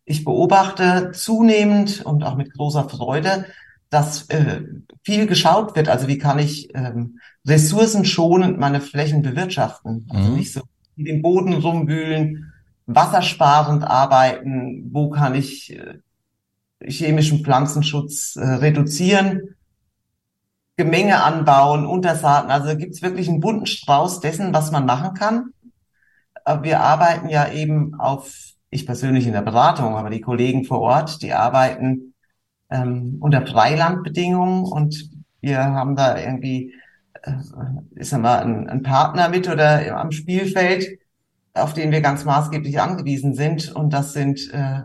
Ich 0.09 0.25
beobachte 0.25 1.11
zunehmend 1.13 2.05
und 2.07 2.25
auch 2.25 2.35
mit 2.35 2.55
großer 2.55 2.89
Freude, 2.89 3.45
dass 3.91 4.29
äh, 4.31 4.63
viel 5.03 5.27
geschaut 5.27 5.77
wird. 5.77 5.91
Also 5.91 6.09
wie 6.09 6.17
kann 6.17 6.39
ich 6.39 6.75
ähm, 6.75 7.21
ressourcenschonend 7.47 8.59
meine 8.59 8.81
Flächen 8.81 9.21
bewirtschaften? 9.21 10.07
Also 10.09 10.31
mhm. 10.31 10.37
nicht 10.37 10.53
so 10.55 10.63
wie 10.97 11.05
den 11.05 11.21
Boden 11.21 11.53
rumwühlen, 11.53 12.53
wassersparend 12.87 13.85
arbeiten, 13.85 14.89
wo 14.93 15.11
kann 15.11 15.35
ich 15.35 15.77
äh, 15.77 15.99
chemischen 16.83 17.45
Pflanzenschutz 17.45 18.37
äh, 18.37 18.45
reduzieren, 18.45 19.57
Gemenge 20.79 21.23
anbauen, 21.23 21.85
Untersaaten. 21.85 22.51
Also 22.51 22.77
gibt 22.79 22.95
es 22.95 23.03
wirklich 23.03 23.29
einen 23.29 23.41
bunten 23.41 23.67
Strauß 23.67 24.21
dessen, 24.21 24.55
was 24.55 24.71
man 24.71 24.87
machen 24.87 25.13
kann. 25.13 25.53
Äh, 26.47 26.63
wir 26.63 26.81
arbeiten 26.81 27.29
ja 27.29 27.53
eben 27.53 27.95
auf, 28.01 28.33
ich 28.71 28.87
persönlich 28.87 29.27
in 29.27 29.33
der 29.33 29.43
Beratung, 29.43 29.97
aber 29.97 30.11
die 30.11 30.21
Kollegen 30.21 30.65
vor 30.65 30.81
Ort, 30.81 31.23
die 31.23 31.33
arbeiten 31.33 32.15
ähm, 32.71 33.17
unter 33.21 33.47
Freilandbedingungen 33.47 34.65
und 34.65 35.11
wir 35.41 35.63
haben 35.63 35.97
da 35.97 36.19
irgendwie 36.19 36.75
äh, 37.23 37.33
ist 37.95 38.13
einmal 38.13 38.41
ein, 38.41 38.69
ein 38.69 38.83
Partner 38.83 39.29
mit 39.29 39.49
oder 39.49 39.99
am 39.99 40.13
Spielfeld, 40.13 40.99
auf 41.55 41.75
den 41.75 41.91
wir 41.91 42.01
ganz 42.01 42.25
maßgeblich 42.25 42.81
angewiesen 42.81 43.35
sind. 43.35 43.75
Und 43.75 43.93
das 43.93 44.13
sind 44.13 44.53
äh, 44.53 44.83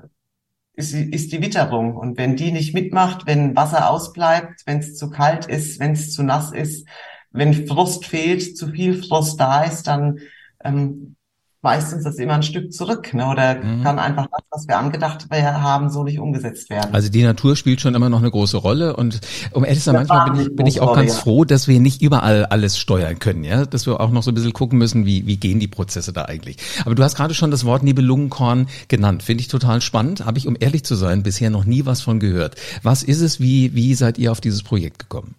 ist, 0.74 0.94
ist 0.94 1.32
die 1.32 1.42
Witterung. 1.42 1.96
Und 1.96 2.18
wenn 2.18 2.36
die 2.36 2.52
nicht 2.52 2.74
mitmacht, 2.74 3.26
wenn 3.26 3.56
Wasser 3.56 3.90
ausbleibt, 3.90 4.64
wenn 4.66 4.80
es 4.80 4.96
zu 4.96 5.10
kalt 5.10 5.46
ist, 5.46 5.80
wenn 5.80 5.92
es 5.92 6.12
zu 6.12 6.24
nass 6.24 6.52
ist, 6.52 6.88
wenn 7.32 7.68
Frust 7.68 8.06
fehlt, 8.06 8.58
zu 8.58 8.68
viel 8.68 9.02
Frust 9.02 9.40
da 9.40 9.64
ist, 9.64 9.88
dann 9.88 10.20
ähm, 10.64 11.16
meistens 11.64 12.04
das 12.04 12.18
immer 12.18 12.34
ein 12.34 12.44
Stück 12.44 12.74
zurück, 12.74 13.14
ne? 13.14 13.26
Oder 13.26 13.56
mhm. 13.56 13.84
kann 13.84 13.98
einfach 13.98 14.28
das, 14.28 14.42
was 14.52 14.68
wir 14.68 14.78
angedacht 14.78 15.28
haben, 15.32 15.90
so 15.90 16.04
nicht 16.04 16.20
umgesetzt 16.20 16.70
werden. 16.70 16.94
Also 16.94 17.10
die 17.10 17.24
Natur 17.24 17.56
spielt 17.56 17.80
schon 17.80 17.96
immer 17.96 18.10
noch 18.10 18.20
eine 18.20 18.30
große 18.30 18.58
Rolle 18.58 18.96
und 18.98 19.22
um 19.54 19.64
ehrlich 19.64 19.80
zu 19.80 19.86
sein, 19.86 19.96
manchmal 19.96 20.32
bin 20.32 20.42
ich, 20.42 20.56
bin 20.56 20.66
ich 20.68 20.82
auch 20.82 20.94
ganz 20.94 21.18
froh, 21.18 21.46
dass 21.46 21.70
wir 21.70 21.80
nicht 21.80 22.02
überall 22.02 22.46
alles 22.46 22.78
steuern 22.78 23.18
können, 23.18 23.46
ja, 23.46 23.66
dass 23.66 23.86
wir 23.86 24.02
auch 24.02 24.12
noch 24.12 24.24
so 24.24 24.32
ein 24.32 24.36
bisschen 24.36 24.52
gucken 24.52 24.78
müssen, 24.78 25.06
wie, 25.06 25.26
wie 25.26 25.38
gehen 25.38 25.62
die 25.62 25.70
Prozesse 25.70 26.12
da 26.12 26.26
eigentlich. 26.26 26.58
Aber 26.86 26.96
du 26.96 27.04
hast 27.04 27.16
gerade 27.16 27.34
schon 27.34 27.50
das 27.50 27.64
Wort 27.64 27.82
Nibelungenkorn 27.82 28.68
genannt, 28.90 29.24
finde 29.24 29.42
ich 29.42 29.48
total 29.48 29.80
spannend, 29.80 30.26
habe 30.26 30.38
ich, 30.38 30.48
um 30.48 30.58
ehrlich 30.60 30.84
zu 30.84 30.96
sein, 30.96 31.24
bisher 31.24 31.50
noch 31.50 31.64
nie 31.64 31.86
was 31.86 32.02
von 32.02 32.20
gehört. 32.20 32.56
Was 32.84 33.04
ist 33.04 33.22
es, 33.22 33.40
wie, 33.40 33.74
wie 33.74 33.96
seid 33.96 34.18
ihr 34.18 34.34
auf 34.34 34.42
dieses 34.42 34.64
Projekt 34.64 35.00
gekommen? 35.00 35.36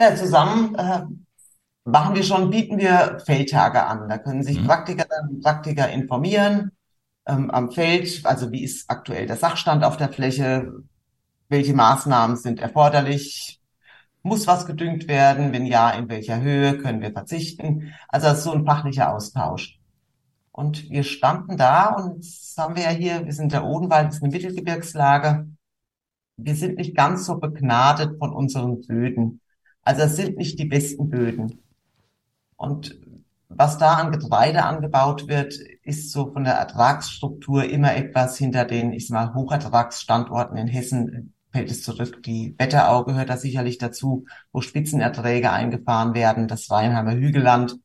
Ja, 0.00 0.14
zusammen 0.14 0.74
äh, 0.76 1.02
machen 1.84 2.14
wir 2.14 2.22
schon, 2.22 2.50
bieten 2.50 2.78
wir 2.78 3.18
Feldtage 3.24 3.84
an. 3.84 4.08
Da 4.08 4.18
können 4.18 4.42
sich 4.42 4.60
mhm. 4.60 4.66
Praktikerinnen 4.66 5.36
und 5.36 5.42
Praktiker 5.42 5.88
informieren 5.88 6.72
ähm, 7.26 7.50
am 7.50 7.70
Feld, 7.70 8.24
also 8.24 8.50
wie 8.52 8.64
ist 8.64 8.90
aktuell 8.90 9.26
der 9.26 9.36
Sachstand 9.36 9.84
auf 9.84 9.96
der 9.96 10.10
Fläche, 10.10 10.72
welche 11.48 11.74
Maßnahmen 11.74 12.36
sind 12.36 12.60
erforderlich, 12.60 13.60
muss 14.22 14.46
was 14.46 14.66
gedüngt 14.66 15.08
werden, 15.08 15.52
wenn 15.52 15.66
ja, 15.66 15.90
in 15.90 16.08
welcher 16.08 16.40
Höhe 16.40 16.78
können 16.78 17.00
wir 17.00 17.12
verzichten. 17.12 17.94
Also 18.08 18.28
das 18.28 18.38
ist 18.38 18.44
so 18.44 18.52
ein 18.52 18.66
fachlicher 18.66 19.14
Austausch. 19.14 19.78
Und 20.52 20.90
wir 20.90 21.04
standen 21.04 21.56
da 21.56 21.94
und 21.94 22.18
das 22.18 22.54
haben 22.58 22.76
wir 22.76 22.82
ja 22.82 22.90
hier, 22.90 23.24
wir 23.24 23.32
sind 23.32 23.52
der 23.52 23.64
Odenwald, 23.64 24.08
das 24.08 24.16
ist 24.16 24.22
eine 24.22 24.32
Mittelgebirgslage. 24.32 25.48
Wir 26.36 26.54
sind 26.54 26.76
nicht 26.76 26.94
ganz 26.96 27.26
so 27.26 27.38
begnadet 27.38 28.18
von 28.18 28.32
unseren 28.32 28.80
Böden. 28.86 29.40
Also 29.82 30.02
es 30.02 30.16
sind 30.16 30.36
nicht 30.36 30.58
die 30.58 30.66
besten 30.66 31.08
Böden. 31.08 31.62
Und 32.60 32.94
was 33.48 33.78
da 33.78 33.94
an 33.94 34.12
Getreide 34.12 34.64
angebaut 34.64 35.28
wird, 35.28 35.54
ist 35.82 36.12
so 36.12 36.30
von 36.30 36.44
der 36.44 36.56
Ertragsstruktur 36.56 37.64
immer 37.64 37.96
etwas 37.96 38.36
hinter 38.36 38.66
den, 38.66 38.92
ich 38.92 39.08
sag 39.08 39.14
mal, 39.28 39.34
Hochertragsstandorten 39.34 40.58
in 40.58 40.66
Hessen 40.66 41.32
fällt 41.52 41.70
es 41.70 41.82
zurück. 41.82 42.22
Die 42.22 42.54
Wetterau 42.58 43.04
gehört 43.04 43.30
da 43.30 43.38
sicherlich 43.38 43.78
dazu, 43.78 44.26
wo 44.52 44.60
Spitzenerträge 44.60 45.50
eingefahren 45.50 46.12
werden, 46.12 46.48
das 46.48 46.70
Rheinheimer 46.70 47.14
Hügelland. 47.14 47.78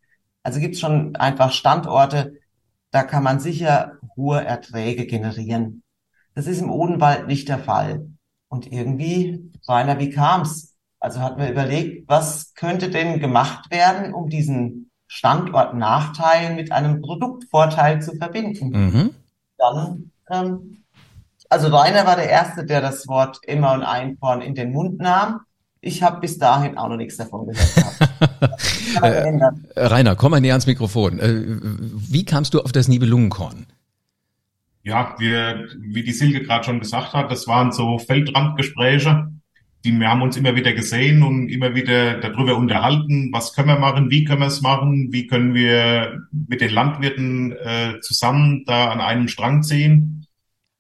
Also 0.44 0.60
gibt 0.60 0.76
es 0.76 0.82
schon 0.82 1.16
einfach 1.16 1.54
Standorte, 1.54 2.34
da 2.92 3.04
kann 3.04 3.24
man 3.24 3.40
sicher 3.40 3.94
hohe 4.18 4.44
Erträge 4.44 5.06
generieren. 5.06 5.84
Das 6.34 6.48
ist 6.48 6.60
im 6.60 6.70
Odenwald 6.70 7.28
nicht 7.28 7.48
der 7.48 7.60
Fall. 7.60 8.10
Und 8.50 8.70
irgendwie, 8.74 9.54
Rainer, 9.70 10.00
wie 10.00 10.10
kam's? 10.10 10.75
Also 11.06 11.22
hat 11.22 11.38
man 11.38 11.52
überlegt, 11.52 12.10
was 12.10 12.56
könnte 12.56 12.90
denn 12.90 13.20
gemacht 13.20 13.70
werden, 13.70 14.12
um 14.12 14.28
diesen 14.28 14.90
Standortnachteil 15.06 16.56
mit 16.56 16.72
einem 16.72 17.04
Produktvorteil 17.04 18.02
zu 18.02 18.16
verbinden. 18.16 18.70
Mhm. 18.70 19.10
Dann, 19.56 20.12
ähm, 20.32 20.84
also 21.48 21.68
Rainer 21.68 22.08
war 22.08 22.16
der 22.16 22.28
Erste, 22.28 22.66
der 22.66 22.82
das 22.82 23.08
Wort 23.08 23.38
Emma 23.44 23.76
und 23.76 23.84
Einkorn 23.84 24.42
in 24.42 24.56
den 24.56 24.72
Mund 24.72 24.98
nahm. 24.98 25.42
Ich 25.80 26.02
habe 26.02 26.22
bis 26.22 26.40
dahin 26.40 26.76
auch 26.76 26.90
noch 26.90 26.98
nichts 26.98 27.18
davon 27.18 27.46
gehört. 27.46 28.60
äh, 29.04 29.80
Rainer, 29.80 30.16
komm 30.16 30.32
mal 30.32 30.42
näher 30.42 30.54
ans 30.54 30.66
Mikrofon. 30.66 31.20
Äh, 31.20 31.44
wie 32.10 32.26
kamst 32.26 32.56
du 32.56 32.62
auf 32.62 32.72
das 32.72 32.88
Nibelungenkorn? 32.88 33.68
Ja, 34.82 35.14
wir, 35.20 35.68
wie 35.78 36.04
die 36.04 36.14
Silke 36.14 36.42
gerade 36.42 36.64
schon 36.64 36.80
gesagt 36.80 37.14
hat, 37.14 37.30
das 37.30 37.46
waren 37.46 37.72
so 37.72 38.00
Feldrandgespräche 38.00 39.35
die, 39.86 39.98
wir 39.98 40.10
haben 40.10 40.24
uns 40.24 40.36
immer 40.36 40.56
wieder 40.56 40.74
gesehen 40.74 41.24
und 41.24 41.48
immer 41.50 41.76
wieder 41.76 42.20
darüber 42.20 42.58
unterhalten, 42.58 43.30
was 43.32 43.54
können 43.54 43.70
wir 43.70 43.80
machen, 43.80 44.10
wie 44.10 44.24
können 44.24 44.42
wir 44.42 44.48
es 44.48 44.62
machen, 44.62 45.14
wie 45.14 45.28
können 45.28 45.54
wir 45.54 46.28
mit 46.32 46.62
den 46.62 46.72
Landwirten 46.72 47.52
äh, 47.54 48.00
zusammen 48.02 48.64
da 48.66 48.90
an 48.90 49.00
einem 49.00 49.28
Strang 49.28 49.64
ziehen. 49.64 50.26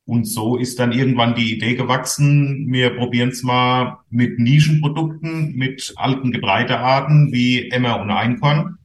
Und 0.05 0.25
so 0.25 0.57
ist 0.57 0.79
dann 0.79 0.91
irgendwann 0.91 1.35
die 1.35 1.55
Idee 1.55 1.75
gewachsen, 1.75 2.71
wir 2.71 2.91
probieren 2.95 3.29
es 3.29 3.43
mal 3.43 3.99
mit 4.09 4.39
Nischenprodukten, 4.39 5.55
mit 5.55 5.93
alten 5.95 6.31
Getreidearten 6.31 7.31
wie 7.31 7.69
Emmer 7.69 8.01
und 8.01 8.11
Einkorn. 8.11 8.77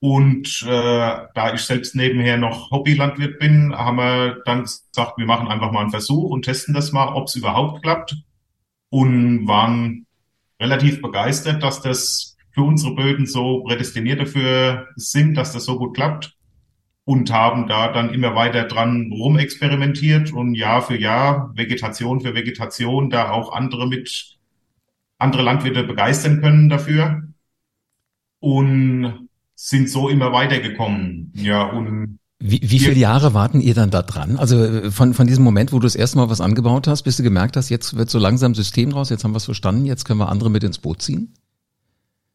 Und 0.00 0.64
äh, 0.66 0.68
da 1.34 1.54
ich 1.54 1.60
selbst 1.60 1.94
nebenher 1.94 2.38
noch 2.38 2.70
Hobbylandwirt 2.70 3.38
bin, 3.38 3.74
haben 3.74 3.96
wir 3.96 4.38
dann 4.44 4.62
gesagt, 4.62 5.18
wir 5.18 5.26
machen 5.26 5.48
einfach 5.48 5.72
mal 5.72 5.82
einen 5.82 5.90
Versuch 5.90 6.30
und 6.30 6.44
testen 6.44 6.74
das 6.74 6.92
mal, 6.92 7.08
ob 7.08 7.26
es 7.26 7.36
überhaupt 7.36 7.82
klappt 7.82 8.16
und 8.90 9.46
waren 9.48 10.06
relativ 10.60 11.00
begeistert, 11.00 11.62
dass 11.62 11.80
das 11.80 12.36
für 12.52 12.62
unsere 12.62 12.94
Böden 12.94 13.26
so 13.26 13.64
prädestiniert 13.64 14.20
dafür 14.20 14.88
sind, 14.96 15.34
dass 15.34 15.52
das 15.52 15.64
so 15.64 15.78
gut 15.78 15.94
klappt 15.94 16.36
und 17.10 17.32
haben 17.32 17.66
da 17.66 17.92
dann 17.92 18.14
immer 18.14 18.36
weiter 18.36 18.64
dran 18.64 19.10
rumexperimentiert 19.12 20.32
und 20.32 20.54
Jahr 20.54 20.80
für 20.80 20.96
Jahr, 20.96 21.50
Vegetation 21.56 22.20
für 22.20 22.36
Vegetation, 22.36 23.10
da 23.10 23.32
auch 23.32 23.52
andere 23.52 23.88
mit, 23.88 24.38
andere 25.18 25.42
Landwirte 25.42 25.82
begeistern 25.82 26.40
können 26.40 26.68
dafür 26.68 27.22
und 28.38 29.28
sind 29.56 29.90
so 29.90 30.08
immer 30.08 30.32
weitergekommen. 30.32 31.32
Ja, 31.34 31.64
und 31.64 32.19
wie, 32.42 32.60
wie 32.62 32.78
viele 32.78 32.98
Jahre 32.98 33.34
warten 33.34 33.60
ihr 33.60 33.74
dann 33.74 33.90
da 33.90 34.00
dran? 34.02 34.38
Also 34.38 34.64
äh, 34.64 34.90
von, 34.90 35.12
von 35.12 35.26
diesem 35.26 35.44
Moment, 35.44 35.72
wo 35.72 35.78
du 35.78 35.84
das 35.84 35.94
erste 35.94 36.16
Mal 36.16 36.30
was 36.30 36.40
angebaut 36.40 36.88
hast, 36.88 37.02
bis 37.02 37.18
du 37.18 37.22
gemerkt 37.22 37.56
hast, 37.56 37.68
jetzt 37.68 37.96
wird 37.96 38.08
so 38.08 38.18
langsam 38.18 38.54
System 38.54 38.92
raus, 38.92 39.10
jetzt 39.10 39.24
haben 39.24 39.32
wir 39.32 39.36
es 39.36 39.44
verstanden, 39.44 39.84
jetzt 39.84 40.06
können 40.06 40.20
wir 40.20 40.30
andere 40.30 40.50
mit 40.50 40.64
ins 40.64 40.78
Boot 40.78 41.02
ziehen? 41.02 41.34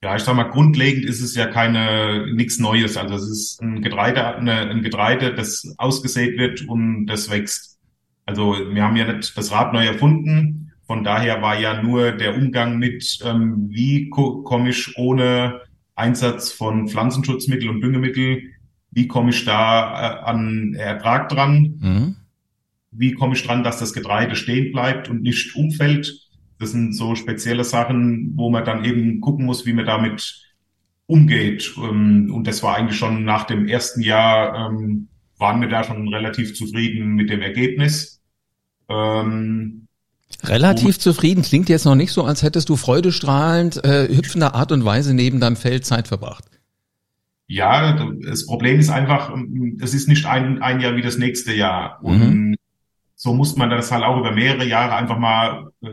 Ja, 0.03 0.15
ich 0.15 0.21
sag 0.21 0.35
mal, 0.35 0.43
grundlegend 0.43 1.05
ist 1.05 1.21
es 1.21 1.33
ja 1.33 1.47
keine 1.47 2.31
nichts 2.31 2.59
Neues. 2.59 2.95
Also 2.95 3.15
es 3.15 3.27
ist 3.27 3.61
ein 3.63 3.81
Getreide, 3.81 4.35
eine, 4.35 4.69
ein 4.69 4.83
Getreide, 4.83 5.33
das 5.33 5.73
ausgesät 5.79 6.37
wird 6.37 6.67
und 6.67 7.07
das 7.07 7.31
wächst. 7.31 7.79
Also 8.27 8.53
wir 8.53 8.83
haben 8.83 8.95
ja 8.95 9.11
nicht 9.11 9.35
das 9.35 9.51
Rad 9.51 9.73
neu 9.73 9.85
erfunden. 9.85 10.71
Von 10.85 11.03
daher 11.03 11.41
war 11.41 11.59
ja 11.59 11.81
nur 11.81 12.11
der 12.11 12.35
Umgang 12.35 12.77
mit, 12.77 13.17
ähm, 13.25 13.69
wie 13.71 14.09
komme 14.09 14.69
ich 14.69 14.95
ohne 14.97 15.61
Einsatz 15.95 16.51
von 16.51 16.87
Pflanzenschutzmittel 16.87 17.69
und 17.69 17.81
Düngemittel 17.81 18.43
wie 18.95 19.07
komme 19.07 19.29
ich 19.29 19.43
da 19.43 19.91
äh, 19.91 20.23
an 20.23 20.73
Ertrag 20.73 21.27
dran? 21.27 21.75
Mhm. 21.79 22.15
Wie 22.91 23.11
komme 23.11 23.35
ich 23.35 23.43
dran, 23.43 23.63
dass 23.63 23.77
das 23.77 23.91
Getreide 23.91 24.37
stehen 24.37 24.71
bleibt 24.71 25.09
und 25.09 25.21
nicht 25.21 25.53
umfällt? 25.55 26.11
Das 26.59 26.71
sind 26.71 26.93
so 26.93 27.13
spezielle 27.15 27.65
Sachen, 27.65 28.31
wo 28.35 28.49
man 28.49 28.63
dann 28.63 28.85
eben 28.85 29.19
gucken 29.19 29.45
muss, 29.45 29.65
wie 29.65 29.73
man 29.73 29.85
damit 29.85 30.41
umgeht. 31.07 31.75
Ähm, 31.77 32.31
und 32.33 32.47
das 32.47 32.63
war 32.63 32.77
eigentlich 32.77 32.97
schon 32.97 33.25
nach 33.25 33.43
dem 33.43 33.67
ersten 33.67 34.01
Jahr, 34.01 34.71
ähm, 34.71 35.09
waren 35.37 35.59
wir 35.59 35.67
da 35.67 35.83
schon 35.83 36.07
relativ 36.07 36.55
zufrieden 36.55 37.15
mit 37.15 37.29
dem 37.29 37.41
Ergebnis. 37.41 38.21
Ähm, 38.87 39.87
Relativ 40.43 40.99
zufrieden 40.99 41.43
klingt 41.43 41.67
jetzt 41.67 41.85
noch 41.85 41.95
nicht 41.95 42.13
so, 42.13 42.23
als 42.23 42.43
hättest 42.43 42.69
du 42.69 42.77
freudestrahlend, 42.77 43.83
äh, 43.83 44.07
hüpfender 44.07 44.55
Art 44.55 44.71
und 44.71 44.85
Weise 44.85 45.13
neben 45.13 45.41
deinem 45.41 45.57
Feld 45.57 45.85
Zeit 45.85 46.07
verbracht. 46.07 46.45
Ja, 47.47 48.11
das 48.23 48.45
Problem 48.45 48.79
ist 48.79 48.89
einfach, 48.89 49.31
es 49.79 49.93
ist 49.93 50.07
nicht 50.07 50.25
ein, 50.25 50.61
ein 50.61 50.79
Jahr 50.79 50.95
wie 50.95 51.01
das 51.01 51.17
nächste 51.17 51.53
Jahr. 51.53 51.99
Und 52.01 52.19
mhm. 52.19 52.55
so 53.15 53.33
muss 53.33 53.55
man 53.55 53.69
das 53.69 53.91
halt 53.91 54.03
auch 54.03 54.19
über 54.19 54.31
mehrere 54.31 54.65
Jahre 54.65 54.95
einfach 54.95 55.19
mal 55.19 55.69
äh, 55.83 55.87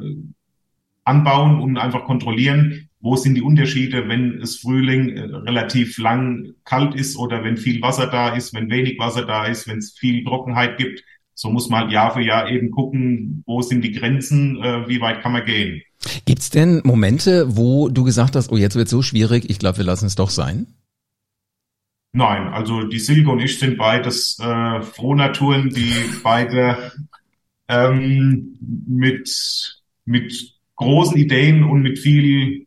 anbauen 1.04 1.60
und 1.60 1.76
einfach 1.76 2.04
kontrollieren, 2.04 2.88
wo 3.00 3.16
sind 3.16 3.34
die 3.34 3.42
Unterschiede, 3.42 4.08
wenn 4.08 4.40
es 4.40 4.60
Frühling 4.60 5.10
äh, 5.10 5.22
relativ 5.22 5.98
lang 5.98 6.54
kalt 6.64 6.94
ist 6.94 7.16
oder 7.16 7.44
wenn 7.44 7.56
viel 7.56 7.82
Wasser 7.82 8.06
da 8.06 8.34
ist, 8.34 8.54
wenn 8.54 8.70
wenig 8.70 8.98
Wasser 8.98 9.26
da 9.26 9.46
ist, 9.46 9.68
wenn 9.68 9.78
es 9.78 9.92
viel 9.92 10.24
Trockenheit 10.24 10.78
gibt. 10.78 11.02
So 11.34 11.50
muss 11.50 11.68
man 11.68 11.82
halt 11.82 11.92
Jahr 11.92 12.12
für 12.12 12.22
Jahr 12.22 12.48
eben 12.48 12.70
gucken, 12.70 13.42
wo 13.46 13.60
sind 13.62 13.82
die 13.82 13.92
Grenzen, 13.92 14.62
äh, 14.62 14.88
wie 14.88 15.00
weit 15.00 15.22
kann 15.22 15.32
man 15.32 15.44
gehen. 15.44 15.82
Gibt's 16.24 16.50
denn 16.50 16.80
Momente, 16.84 17.56
wo 17.56 17.88
du 17.88 18.04
gesagt 18.04 18.36
hast, 18.36 18.50
oh, 18.52 18.56
jetzt 18.56 18.76
wird 18.76 18.88
so 18.88 19.02
schwierig, 19.02 19.50
ich 19.50 19.58
glaube, 19.58 19.78
wir 19.78 19.84
lassen 19.84 20.06
es 20.06 20.14
doch 20.14 20.30
sein? 20.30 20.66
Nein, 22.12 22.48
also 22.48 22.84
die 22.84 22.98
Silke 22.98 23.30
und 23.30 23.40
ich 23.40 23.58
sind 23.58 23.78
beides 23.78 24.38
äh, 24.38 24.82
Frohnaturen, 24.82 25.70
die 25.70 25.92
beide 26.22 26.92
ähm, 27.68 28.58
mit, 28.86 29.82
mit 30.04 30.54
großen 30.76 31.16
Ideen 31.16 31.64
und 31.64 31.80
mit 31.80 31.98
viel 31.98 32.66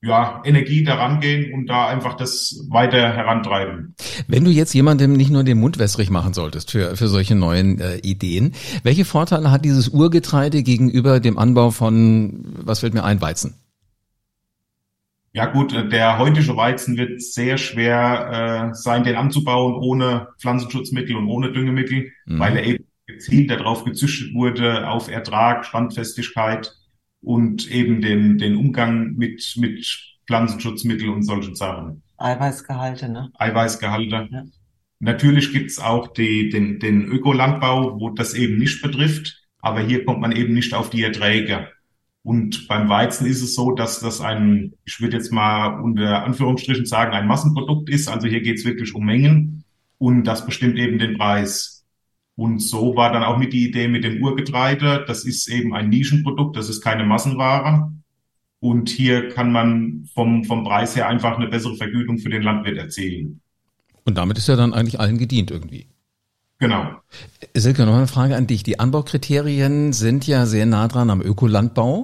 ja, 0.00 0.40
Energie 0.44 0.84
daran 0.84 1.18
gehen 1.20 1.52
und 1.52 1.66
da 1.66 1.88
einfach 1.88 2.14
das 2.14 2.64
weiter 2.68 3.12
herantreiben. 3.12 3.96
Wenn 4.28 4.44
du 4.44 4.50
jetzt 4.52 4.72
jemandem 4.74 5.14
nicht 5.14 5.30
nur 5.30 5.42
den 5.42 5.58
Mund 5.58 5.80
wässrig 5.80 6.08
machen 6.08 6.34
solltest 6.34 6.70
für, 6.70 6.96
für 6.96 7.08
solche 7.08 7.34
neuen 7.34 7.80
äh, 7.80 7.96
Ideen, 7.98 8.54
welche 8.84 9.04
Vorteile 9.04 9.50
hat 9.50 9.64
dieses 9.64 9.88
Urgetreide 9.88 10.62
gegenüber 10.62 11.18
dem 11.18 11.36
Anbau 11.36 11.72
von, 11.72 12.44
was 12.62 12.80
fällt 12.80 12.94
mir 12.94 13.02
ein, 13.02 13.20
Weizen? 13.20 13.54
Ja 15.32 15.46
gut, 15.46 15.72
äh, 15.72 15.88
der 15.88 16.18
heutige 16.18 16.56
Weizen 16.56 16.96
wird 16.96 17.22
sehr 17.22 17.58
schwer 17.58 18.70
äh, 18.70 18.74
sein, 18.74 19.04
den 19.04 19.16
anzubauen 19.16 19.74
ohne 19.74 20.28
Pflanzenschutzmittel 20.40 21.16
und 21.16 21.28
ohne 21.28 21.52
Düngemittel, 21.52 22.10
mhm. 22.26 22.38
weil 22.38 22.56
er 22.56 22.64
eben 22.64 22.84
gezielt 23.06 23.50
darauf 23.50 23.84
gezüchtet 23.84 24.34
wurde, 24.34 24.88
auf 24.88 25.08
Ertrag, 25.08 25.64
Standfestigkeit 25.64 26.74
und 27.20 27.70
eben 27.70 28.00
den, 28.00 28.38
den 28.38 28.56
Umgang 28.56 29.14
mit, 29.16 29.54
mit 29.56 29.86
Pflanzenschutzmitteln 30.26 31.10
und 31.10 31.22
solchen 31.22 31.54
Sachen. 31.54 32.02
Eiweißgehalte, 32.18 33.08
ne? 33.08 33.30
Eiweißgehalte. 33.38 34.28
Ja. 34.30 34.44
Natürlich 35.00 35.52
gibt's 35.52 35.78
auch 35.78 36.08
die, 36.08 36.48
den, 36.50 36.80
den 36.80 37.04
Ökolandbau, 37.06 38.00
wo 38.00 38.10
das 38.10 38.34
eben 38.34 38.58
nicht 38.58 38.82
betrifft, 38.82 39.46
aber 39.60 39.80
hier 39.80 40.04
kommt 40.04 40.20
man 40.20 40.32
eben 40.32 40.54
nicht 40.54 40.74
auf 40.74 40.90
die 40.90 41.02
Erträge. 41.02 41.68
Und 42.28 42.68
beim 42.68 42.90
Weizen 42.90 43.26
ist 43.26 43.40
es 43.40 43.54
so, 43.54 43.72
dass 43.72 44.00
das 44.00 44.20
ein, 44.20 44.74
ich 44.84 45.00
würde 45.00 45.16
jetzt 45.16 45.32
mal 45.32 45.80
unter 45.80 46.24
Anführungsstrichen 46.24 46.84
sagen, 46.84 47.14
ein 47.14 47.26
Massenprodukt 47.26 47.88
ist. 47.88 48.06
Also 48.06 48.28
hier 48.28 48.42
geht 48.42 48.58
es 48.58 48.66
wirklich 48.66 48.94
um 48.94 49.06
Mengen 49.06 49.64
und 49.96 50.24
das 50.24 50.44
bestimmt 50.44 50.76
eben 50.76 50.98
den 50.98 51.16
Preis. 51.16 51.86
Und 52.36 52.58
so 52.58 52.94
war 52.96 53.14
dann 53.14 53.22
auch 53.22 53.38
mit 53.38 53.54
die 53.54 53.66
Idee 53.66 53.88
mit 53.88 54.04
dem 54.04 54.22
Urgetreide. 54.22 55.06
Das 55.06 55.24
ist 55.24 55.48
eben 55.48 55.72
ein 55.72 55.88
Nischenprodukt, 55.88 56.54
das 56.54 56.68
ist 56.68 56.82
keine 56.82 57.06
Massenware. 57.06 57.90
Und 58.60 58.90
hier 58.90 59.30
kann 59.30 59.50
man 59.50 60.06
vom, 60.12 60.44
vom 60.44 60.64
Preis 60.64 60.94
her 60.96 61.08
einfach 61.08 61.38
eine 61.38 61.48
bessere 61.48 61.76
Vergütung 61.76 62.18
für 62.18 62.28
den 62.28 62.42
Landwirt 62.42 62.76
erzielen. 62.76 63.40
Und 64.04 64.18
damit 64.18 64.36
ist 64.36 64.48
ja 64.48 64.56
dann 64.56 64.74
eigentlich 64.74 65.00
allen 65.00 65.16
gedient 65.16 65.50
irgendwie. 65.50 65.86
Genau. 66.60 66.90
Silke, 67.54 67.86
noch 67.86 67.94
eine 67.94 68.08
Frage 68.08 68.34
an 68.34 68.48
dich. 68.48 68.64
Die 68.64 68.80
Anbaukriterien 68.80 69.92
sind 69.92 70.26
ja 70.26 70.44
sehr 70.44 70.66
nah 70.66 70.88
dran 70.88 71.08
am 71.08 71.22
Ökolandbau. 71.22 72.02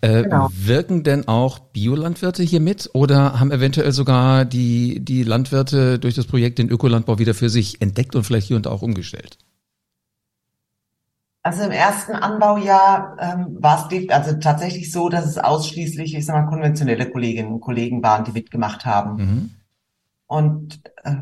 Äh, 0.00 0.22
genau. 0.22 0.48
Wirken 0.52 1.02
denn 1.02 1.28
auch 1.28 1.58
Biolandwirte 1.58 2.42
hier 2.42 2.60
mit 2.60 2.88
oder 2.94 3.38
haben 3.38 3.52
eventuell 3.52 3.92
sogar 3.92 4.46
die, 4.46 5.04
die 5.04 5.22
Landwirte 5.22 5.98
durch 5.98 6.14
das 6.14 6.26
Projekt 6.26 6.58
den 6.58 6.70
Ökolandbau 6.70 7.18
wieder 7.18 7.34
für 7.34 7.50
sich 7.50 7.82
entdeckt 7.82 8.16
und 8.16 8.24
vielleicht 8.24 8.46
hier 8.46 8.56
und 8.56 8.64
da 8.64 8.70
auch 8.70 8.82
umgestellt? 8.82 9.36
Also 11.42 11.64
im 11.64 11.70
ersten 11.70 12.12
Anbaujahr 12.12 13.16
ähm, 13.18 13.56
war 13.60 13.86
es 13.90 14.10
also 14.10 14.38
tatsächlich 14.38 14.92
so, 14.92 15.10
dass 15.10 15.26
es 15.26 15.36
ausschließlich, 15.36 16.14
ich 16.14 16.24
sag 16.24 16.36
mal, 16.36 16.50
konventionelle 16.50 17.10
Kolleginnen 17.10 17.52
und 17.52 17.60
Kollegen 17.60 18.02
waren, 18.02 18.24
die 18.24 18.32
mitgemacht 18.32 18.86
haben. 18.86 19.16
Mhm. 19.16 19.50
Und 20.26 20.80
äh, 21.02 21.16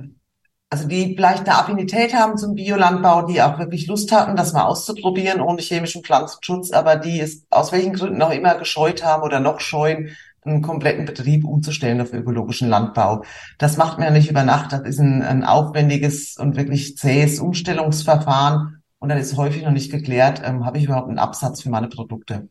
also 0.70 0.86
die 0.86 1.14
vielleicht 1.16 1.48
eine 1.48 1.58
Affinität 1.58 2.14
haben 2.14 2.36
zum 2.36 2.54
Biolandbau, 2.54 3.22
die 3.22 3.40
auch 3.40 3.58
wirklich 3.58 3.86
Lust 3.86 4.12
hatten, 4.12 4.36
das 4.36 4.52
mal 4.52 4.64
auszuprobieren 4.64 5.40
ohne 5.40 5.62
chemischen 5.62 6.04
Pflanzenschutz, 6.04 6.72
aber 6.72 6.96
die 6.96 7.20
es 7.20 7.46
aus 7.50 7.72
welchen 7.72 7.94
Gründen 7.94 8.20
auch 8.20 8.30
immer 8.30 8.54
gescheut 8.56 9.02
haben 9.02 9.22
oder 9.22 9.40
noch 9.40 9.60
scheuen, 9.60 10.10
einen 10.44 10.62
kompletten 10.62 11.04
Betrieb 11.04 11.44
umzustellen 11.44 12.00
auf 12.00 12.12
ökologischen 12.12 12.68
Landbau. 12.68 13.24
Das 13.58 13.76
macht 13.76 13.98
man 13.98 14.08
ja 14.08 14.12
nicht 14.12 14.30
über 14.30 14.44
Nacht. 14.44 14.72
Das 14.72 14.82
ist 14.82 14.98
ein, 14.98 15.22
ein 15.22 15.44
aufwendiges 15.44 16.36
und 16.36 16.56
wirklich 16.56 16.96
zähes 16.96 17.40
Umstellungsverfahren. 17.40 18.82
Und 18.98 19.08
dann 19.08 19.18
ist 19.18 19.36
häufig 19.36 19.62
noch 19.62 19.70
nicht 19.70 19.90
geklärt, 19.90 20.42
ähm, 20.44 20.64
habe 20.64 20.78
ich 20.78 20.84
überhaupt 20.84 21.08
einen 21.08 21.18
Absatz 21.18 21.62
für 21.62 21.70
meine 21.70 21.88
Produkte. 21.88 22.48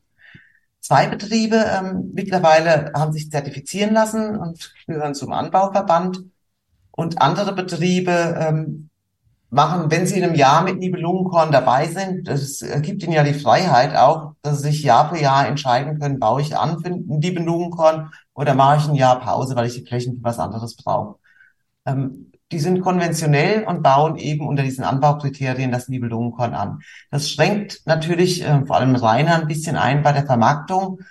Zwei 0.80 1.08
Betriebe 1.08 1.58
ähm, 1.58 2.12
mittlerweile 2.14 2.92
haben 2.94 3.12
sich 3.12 3.30
zertifizieren 3.30 3.94
lassen 3.94 4.38
und 4.38 4.74
gehören 4.86 5.16
zum 5.16 5.34
Anbauverband. 5.34 6.24
Und 6.98 7.22
andere 7.22 7.54
Betriebe 7.54 8.36
ähm, 8.40 8.90
machen, 9.52 9.92
wenn 9.92 10.08
sie 10.08 10.18
in 10.18 10.24
einem 10.24 10.34
Jahr 10.34 10.64
mit 10.64 10.80
Nibelungenkorn 10.80 11.52
dabei 11.52 11.86
sind, 11.86 12.28
das 12.28 12.66
gibt 12.82 13.04
ihnen 13.04 13.14
ja 13.14 13.24
die 13.24 13.36
Freiheit 13.36 13.96
auch, 13.96 14.34
dass 14.42 14.58
sie 14.58 14.72
sich 14.72 14.82
Jahr 14.82 15.14
für 15.14 15.22
Jahr 15.22 15.48
entscheiden 15.48 16.00
können, 16.00 16.20
baue 16.20 16.42
ich 16.42 16.58
an 16.58 16.82
für 16.82 16.90
Nibelungenkorn 16.90 18.10
oder 18.34 18.56
mache 18.56 18.78
ich 18.78 18.90
ein 18.90 18.96
Jahr 18.96 19.20
Pause, 19.20 19.56
weil 19.56 19.68
ich 19.68 19.76
die 19.76 19.86
Flächen 19.86 20.18
für 20.18 20.24
was 20.24 20.40
anderes 20.40 20.76
brauche. 20.76 21.20
Ähm, 21.86 22.32
die 22.52 22.58
sind 22.58 22.82
konventionell 22.82 23.66
und 23.66 23.84
bauen 23.84 24.16
eben 24.16 24.48
unter 24.48 24.64
diesen 24.64 24.84
Anbaukriterien 24.84 25.72
das 25.72 25.90
Nibelungenkorn 25.90 26.56
an. 26.56 26.80
Das 27.12 27.30
schränkt 27.30 27.82
natürlich 27.86 28.44
äh, 28.44 28.66
vor 28.66 28.78
allem 28.78 28.96
Rainer 28.96 29.36
ein 29.36 29.48
bisschen 29.48 29.76
ein 29.76 30.02
bei 30.02 30.14
der 30.14 30.26
Vermarktung, 30.26 31.02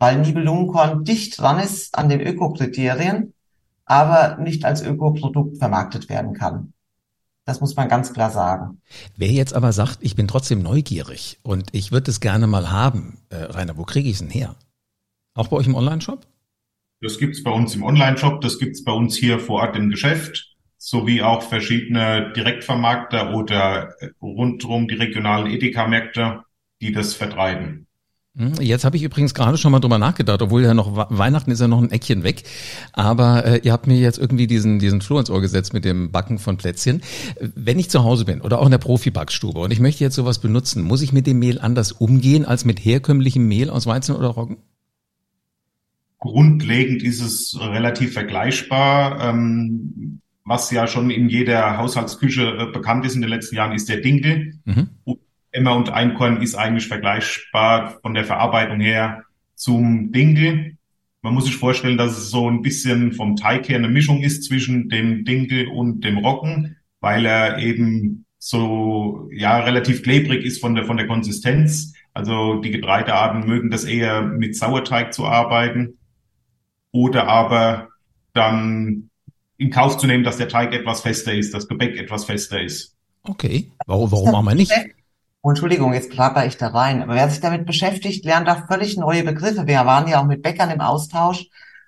weil 0.00 0.18
Nibelungenkorn 0.18 1.04
dicht 1.04 1.38
dran 1.38 1.60
ist 1.60 1.96
an 1.96 2.08
den 2.08 2.20
Ökokriterien 2.20 3.34
aber 3.88 4.36
nicht 4.36 4.64
als 4.64 4.82
Ökoprodukt 4.82 5.58
vermarktet 5.58 6.08
werden 6.08 6.34
kann. 6.34 6.74
Das 7.46 7.62
muss 7.62 7.74
man 7.74 7.88
ganz 7.88 8.12
klar 8.12 8.30
sagen. 8.30 8.82
Wer 9.16 9.30
jetzt 9.30 9.54
aber 9.54 9.72
sagt, 9.72 9.98
ich 10.02 10.14
bin 10.14 10.28
trotzdem 10.28 10.62
neugierig 10.62 11.38
und 11.42 11.70
ich 11.72 11.90
würde 11.90 12.10
es 12.10 12.20
gerne 12.20 12.46
mal 12.46 12.70
haben, 12.70 13.18
äh, 13.30 13.36
Rainer, 13.36 13.78
wo 13.78 13.84
kriege 13.84 14.06
ich 14.06 14.16
es 14.16 14.18
denn 14.18 14.28
her? 14.28 14.54
Auch 15.34 15.48
bei 15.48 15.56
euch 15.56 15.66
im 15.66 15.74
Online-Shop? 15.74 16.26
Das 17.00 17.18
gibt's 17.18 17.42
bei 17.42 17.50
uns 17.50 17.74
im 17.74 17.82
Online-Shop, 17.82 18.42
das 18.42 18.58
gibt's 18.58 18.84
bei 18.84 18.92
uns 18.92 19.16
hier 19.16 19.40
vor 19.40 19.62
Ort 19.62 19.76
im 19.76 19.88
Geschäft, 19.88 20.56
sowie 20.76 21.22
auch 21.22 21.42
verschiedene 21.42 22.32
Direktvermarkter 22.34 23.34
oder 23.34 23.94
äh, 24.00 24.10
rundrum 24.20 24.86
die 24.86 24.96
regionalen 24.96 25.50
Edeka-Märkte, 25.50 26.42
die 26.82 26.92
das 26.92 27.14
vertreiben. 27.14 27.87
Hm, 28.38 28.54
jetzt 28.60 28.84
habe 28.84 28.96
ich 28.96 29.02
übrigens 29.02 29.34
gerade 29.34 29.58
schon 29.58 29.72
mal 29.72 29.80
drüber 29.80 29.98
nachgedacht, 29.98 30.40
obwohl 30.40 30.62
ja 30.62 30.72
noch 30.72 31.10
Weihnachten 31.10 31.50
ist 31.50 31.60
ja 31.60 31.66
noch 31.66 31.82
ein 31.82 31.90
Eckchen 31.90 32.22
weg. 32.22 32.44
Aber 32.92 33.44
äh, 33.44 33.60
ihr 33.64 33.72
habt 33.72 33.88
mir 33.88 33.98
jetzt 33.98 34.16
irgendwie 34.16 34.46
diesen, 34.46 34.78
diesen 34.78 35.00
Floh 35.00 35.18
ins 35.18 35.28
Ohr 35.28 35.40
gesetzt 35.40 35.72
mit 35.72 35.84
dem 35.84 36.12
Backen 36.12 36.38
von 36.38 36.56
Plätzchen. 36.56 37.02
Wenn 37.40 37.80
ich 37.80 37.90
zu 37.90 38.04
Hause 38.04 38.24
bin 38.24 38.40
oder 38.40 38.60
auch 38.60 38.64
in 38.66 38.70
der 38.70 38.78
Profi-Backstube 38.78 39.58
und 39.58 39.72
ich 39.72 39.80
möchte 39.80 40.04
jetzt 40.04 40.14
sowas 40.14 40.38
benutzen, 40.38 40.82
muss 40.84 41.02
ich 41.02 41.12
mit 41.12 41.26
dem 41.26 41.40
Mehl 41.40 41.58
anders 41.58 41.90
umgehen 41.90 42.44
als 42.44 42.64
mit 42.64 42.78
herkömmlichem 42.78 43.46
Mehl 43.46 43.70
aus 43.70 43.86
Weizen 43.86 44.14
oder 44.14 44.28
Roggen? 44.28 44.58
Grundlegend 46.20 47.02
ist 47.02 47.20
es 47.20 47.58
relativ 47.60 48.12
vergleichbar. 48.12 49.20
Ähm, 49.20 50.20
was 50.44 50.70
ja 50.70 50.86
schon 50.86 51.10
in 51.10 51.28
jeder 51.28 51.76
Haushaltsküche 51.76 52.42
äh, 52.42 52.72
bekannt 52.72 53.04
ist 53.04 53.16
in 53.16 53.20
den 53.20 53.30
letzten 53.30 53.56
Jahren, 53.56 53.72
ist 53.72 53.88
der 53.88 54.00
Dinkel. 54.00 54.54
Mhm. 54.64 54.90
Emmer 55.52 55.76
und 55.76 55.90
Einkorn 55.90 56.42
ist 56.42 56.54
eigentlich 56.54 56.88
vergleichbar 56.88 57.98
von 58.02 58.14
der 58.14 58.24
Verarbeitung 58.24 58.80
her 58.80 59.24
zum 59.54 60.12
Dinkel. 60.12 60.76
Man 61.22 61.34
muss 61.34 61.46
sich 61.46 61.56
vorstellen, 61.56 61.98
dass 61.98 62.16
es 62.16 62.30
so 62.30 62.48
ein 62.48 62.62
bisschen 62.62 63.12
vom 63.12 63.36
Teig 63.36 63.68
her 63.68 63.76
eine 63.76 63.88
Mischung 63.88 64.22
ist 64.22 64.44
zwischen 64.44 64.88
dem 64.88 65.24
Dinkel 65.24 65.68
und 65.68 66.04
dem 66.04 66.18
Roggen, 66.18 66.76
weil 67.00 67.26
er 67.26 67.58
eben 67.58 68.24
so 68.38 69.28
ja 69.32 69.58
relativ 69.58 70.02
klebrig 70.02 70.44
ist 70.44 70.60
von 70.60 70.74
der 70.74 70.84
von 70.84 70.96
der 70.96 71.06
Konsistenz. 71.06 71.94
Also 72.14 72.60
die 72.60 72.70
Getreidearten 72.70 73.46
mögen 73.46 73.70
das 73.70 73.84
eher 73.84 74.22
mit 74.22 74.56
Sauerteig 74.56 75.12
zu 75.12 75.26
arbeiten 75.26 75.98
oder 76.92 77.26
aber 77.26 77.88
dann 78.32 79.10
in 79.56 79.70
Kauf 79.70 79.98
zu 79.98 80.06
nehmen, 80.06 80.24
dass 80.24 80.36
der 80.36 80.48
Teig 80.48 80.72
etwas 80.72 81.00
fester 81.00 81.34
ist, 81.34 81.52
das 81.52 81.68
Gebäck 81.68 81.96
etwas 81.96 82.24
fester 82.24 82.62
ist. 82.62 82.96
Okay, 83.24 83.72
warum, 83.86 84.10
warum 84.10 84.30
machen 84.30 84.46
wir 84.46 84.54
nicht? 84.54 84.72
Oh, 85.48 85.52
Entschuldigung, 85.52 85.94
jetzt 85.94 86.10
plapper 86.10 86.44
ich 86.44 86.58
da 86.58 86.68
rein. 86.68 87.02
Aber 87.02 87.14
wer 87.14 87.26
sich 87.30 87.40
damit 87.40 87.64
beschäftigt, 87.64 88.22
lernt 88.26 88.46
da 88.46 88.66
völlig 88.68 88.98
neue 88.98 89.24
Begriffe. 89.24 89.66
Wir 89.66 89.86
waren 89.86 90.06
ja 90.06 90.20
auch 90.20 90.26
mit 90.26 90.42
Bäckern 90.42 90.70
im 90.70 90.82
Austausch 90.82 91.46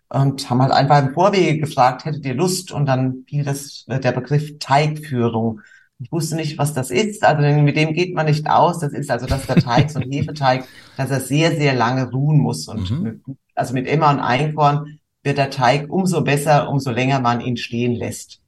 und 0.08 0.48
haben 0.48 0.62
halt 0.62 0.72
einfach 0.72 0.98
im 1.04 1.12
Vorwege 1.12 1.60
gefragt, 1.60 2.06
hättet 2.06 2.24
ihr 2.24 2.32
Lust? 2.32 2.72
Und 2.72 2.86
dann 2.86 3.26
fiel 3.28 3.44
das, 3.44 3.84
äh, 3.88 4.00
der 4.00 4.12
Begriff 4.12 4.58
Teigführung. 4.60 5.60
Ich 5.98 6.10
wusste 6.10 6.36
nicht, 6.36 6.56
was 6.56 6.72
das 6.72 6.90
ist. 6.90 7.22
Also 7.22 7.42
mit 7.60 7.76
dem 7.76 7.92
geht 7.92 8.14
man 8.14 8.24
nicht 8.24 8.48
aus. 8.48 8.78
Das 8.78 8.94
ist 8.94 9.10
also, 9.10 9.26
dass 9.26 9.46
der 9.46 9.56
Teig, 9.56 9.90
so 9.90 10.00
ein 10.00 10.10
Hefeteig, 10.10 10.64
dass 10.96 11.10
er 11.10 11.20
sehr, 11.20 11.50
sehr 11.54 11.74
lange 11.74 12.10
ruhen 12.10 12.38
muss. 12.38 12.66
Und 12.66 12.90
mhm. 12.90 13.02
mit, 13.02 13.20
also 13.54 13.74
mit 13.74 13.86
Emmer 13.86 14.08
und 14.08 14.20
Einkorn 14.20 15.00
wird 15.22 15.36
der 15.36 15.50
Teig 15.50 15.90
umso 15.90 16.22
besser, 16.22 16.70
umso 16.70 16.92
länger 16.92 17.20
man 17.20 17.42
ihn 17.42 17.58
stehen 17.58 17.92
lässt. 17.94 18.39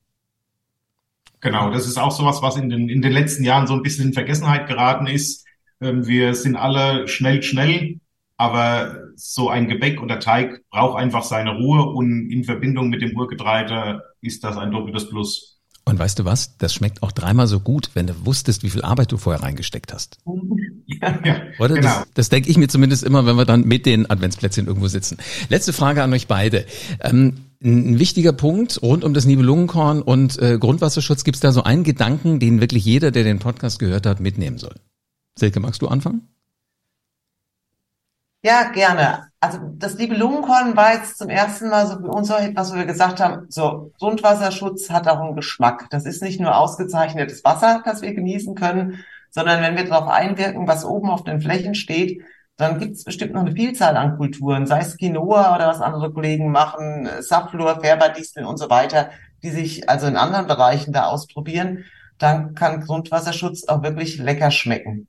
Genau, 1.43 1.71
das 1.71 1.87
ist 1.87 1.99
auch 1.99 2.13
sowas, 2.13 2.41
was 2.41 2.57
in 2.57 2.71
den, 2.71 2.89
in 2.89 3.03
den 3.03 3.13
letzten 3.13 3.43
Jahren 3.43 3.67
so 3.67 3.75
ein 3.75 3.83
bisschen 3.83 4.07
in 4.07 4.13
Vergessenheit 4.13 4.69
geraten 4.69 5.09
ist. 5.09 5.45
Ähm, 5.81 6.07
wir 6.07 6.35
sind 6.35 6.55
alle 6.57 7.09
schnell, 7.09 7.43
schnell, 7.43 7.99
aber 8.37 8.97
so 9.17 9.51
ein 9.51 9.69
Gebäck 9.69 10.01
oder 10.01 10.21
Teig 10.21 10.63
braucht 10.71 10.97
einfach 10.97 11.25
seine 11.25 11.57
Ruhe 11.57 11.85
und 11.85 12.31
in 12.31 12.45
Verbindung 12.45 12.89
mit 12.89 13.03
dem 13.03 13.17
Urgetreide 13.17 14.03
ist 14.21 14.45
das 14.45 14.57
ein 14.57 14.71
doppeltes 14.71 15.09
Plus. 15.11 15.59
Und 15.85 15.99
weißt 15.99 16.21
du 16.21 16.25
was? 16.25 16.57
Das 16.59 16.73
schmeckt 16.73 17.03
auch 17.03 17.11
dreimal 17.11 17.49
so 17.49 17.59
gut, 17.59 17.91
wenn 17.95 18.07
du 18.07 18.15
wusstest, 18.25 18.63
wie 18.63 18.71
viel 18.71 18.83
Arbeit 18.83 19.11
du 19.11 19.17
vorher 19.17 19.43
reingesteckt 19.43 19.93
hast. 19.93 20.19
Ja, 21.01 21.19
ja, 21.25 21.37
Oder? 21.59 21.77
Genau. 21.77 21.89
Das, 21.89 22.07
das 22.15 22.29
denke 22.29 22.51
ich 22.51 22.59
mir 22.59 22.69
zumindest 22.69 23.03
immer, 23.03 23.25
wenn 23.25 23.37
wir 23.37 23.47
dann 23.47 23.65
mit 23.65 23.87
den 23.87 24.11
Adventsplätzchen 24.11 24.67
irgendwo 24.67 24.89
sitzen. 24.89 25.17
Letzte 25.49 25.73
Frage 25.73 26.03
an 26.03 26.13
euch 26.13 26.27
beide. 26.27 26.67
Ähm, 27.01 27.47
ein 27.65 27.99
wichtiger 27.99 28.33
Punkt 28.33 28.83
rund 28.83 29.05
um 29.05 29.15
das 29.15 29.25
Nibelungenkorn 29.25 30.03
und 30.03 30.41
äh, 30.41 30.59
Grundwasserschutz. 30.59 31.25
Gibt 31.25 31.37
es 31.37 31.41
da 31.41 31.53
so 31.53 31.63
einen 31.63 31.85
Gedanken, 31.85 32.41
den 32.41 32.61
wirklich 32.61 32.85
jeder, 32.85 33.11
der 33.11 33.25
den 33.25 33.39
Podcast 33.39 33.79
gehört 33.79 34.07
hat, 34.07 34.21
mitnehmen 34.21 34.59
soll? 34.59 34.75
Silke, 35.39 35.61
magst 35.61 35.83
du 35.83 35.89
anfangen? 35.89 36.29
Ja, 38.45 38.73
gerne. 38.73 39.29
Also 39.39 39.59
das 39.77 39.97
Nibelungenkorn 39.97 40.77
war 40.77 40.95
jetzt 40.95 41.17
zum 41.17 41.29
ersten 41.29 41.69
Mal 41.69 41.87
so 41.87 41.99
für 41.99 42.09
uns 42.09 42.27
so 42.27 42.35
etwas, 42.35 42.73
wo 42.73 42.77
wir 42.77 42.87
gesagt 42.87 43.21
haben, 43.21 43.47
so 43.49 43.93
Grundwasserschutz 43.99 44.91
hat 44.91 45.07
auch 45.07 45.21
einen 45.21 45.37
Geschmack. 45.37 45.87
Das 45.91 46.07
ist 46.07 46.23
nicht 46.23 46.41
nur 46.41 46.57
ausgezeichnetes 46.57 47.45
Wasser, 47.45 47.83
das 47.85 48.03
wir 48.03 48.15
genießen 48.15 48.57
können, 48.57 49.05
sondern 49.31 49.63
wenn 49.63 49.77
wir 49.77 49.85
darauf 49.85 50.09
einwirken, 50.09 50.67
was 50.67 50.85
oben 50.85 51.09
auf 51.09 51.23
den 51.23 51.41
Flächen 51.41 51.77
steht, 51.77 52.23
dann 52.63 52.79
gibt 52.79 52.97
es 52.97 53.05
bestimmt 53.05 53.35
noch 53.35 53.43
eine 53.43 53.53
Vielzahl 53.53 53.97
an 53.97 54.17
Kulturen, 54.17 54.67
sei 54.67 54.81
es 54.81 54.97
Quinoa 54.97 55.55
oder 55.55 55.69
was 55.69 55.81
andere 55.81 56.13
Kollegen 56.13 56.51
machen, 56.51 57.09
Safflor, 57.21 57.81
Färberdisteln 57.81 58.47
und 58.47 58.59
so 58.59 58.71
weiter, 58.71 59.11
die 59.43 59.51
sich 59.51 59.89
also 59.89 60.07
in 60.07 60.17
anderen 60.17 60.47
Bereichen 60.47 60.93
da 60.93 61.07
ausprobieren. 61.07 61.85
Dann 62.19 62.55
kann 62.55 62.81
Grundwasserschutz 62.81 63.67
auch 63.69 63.83
wirklich 63.83 64.19
lecker 64.19 64.51
schmecken. 64.51 65.09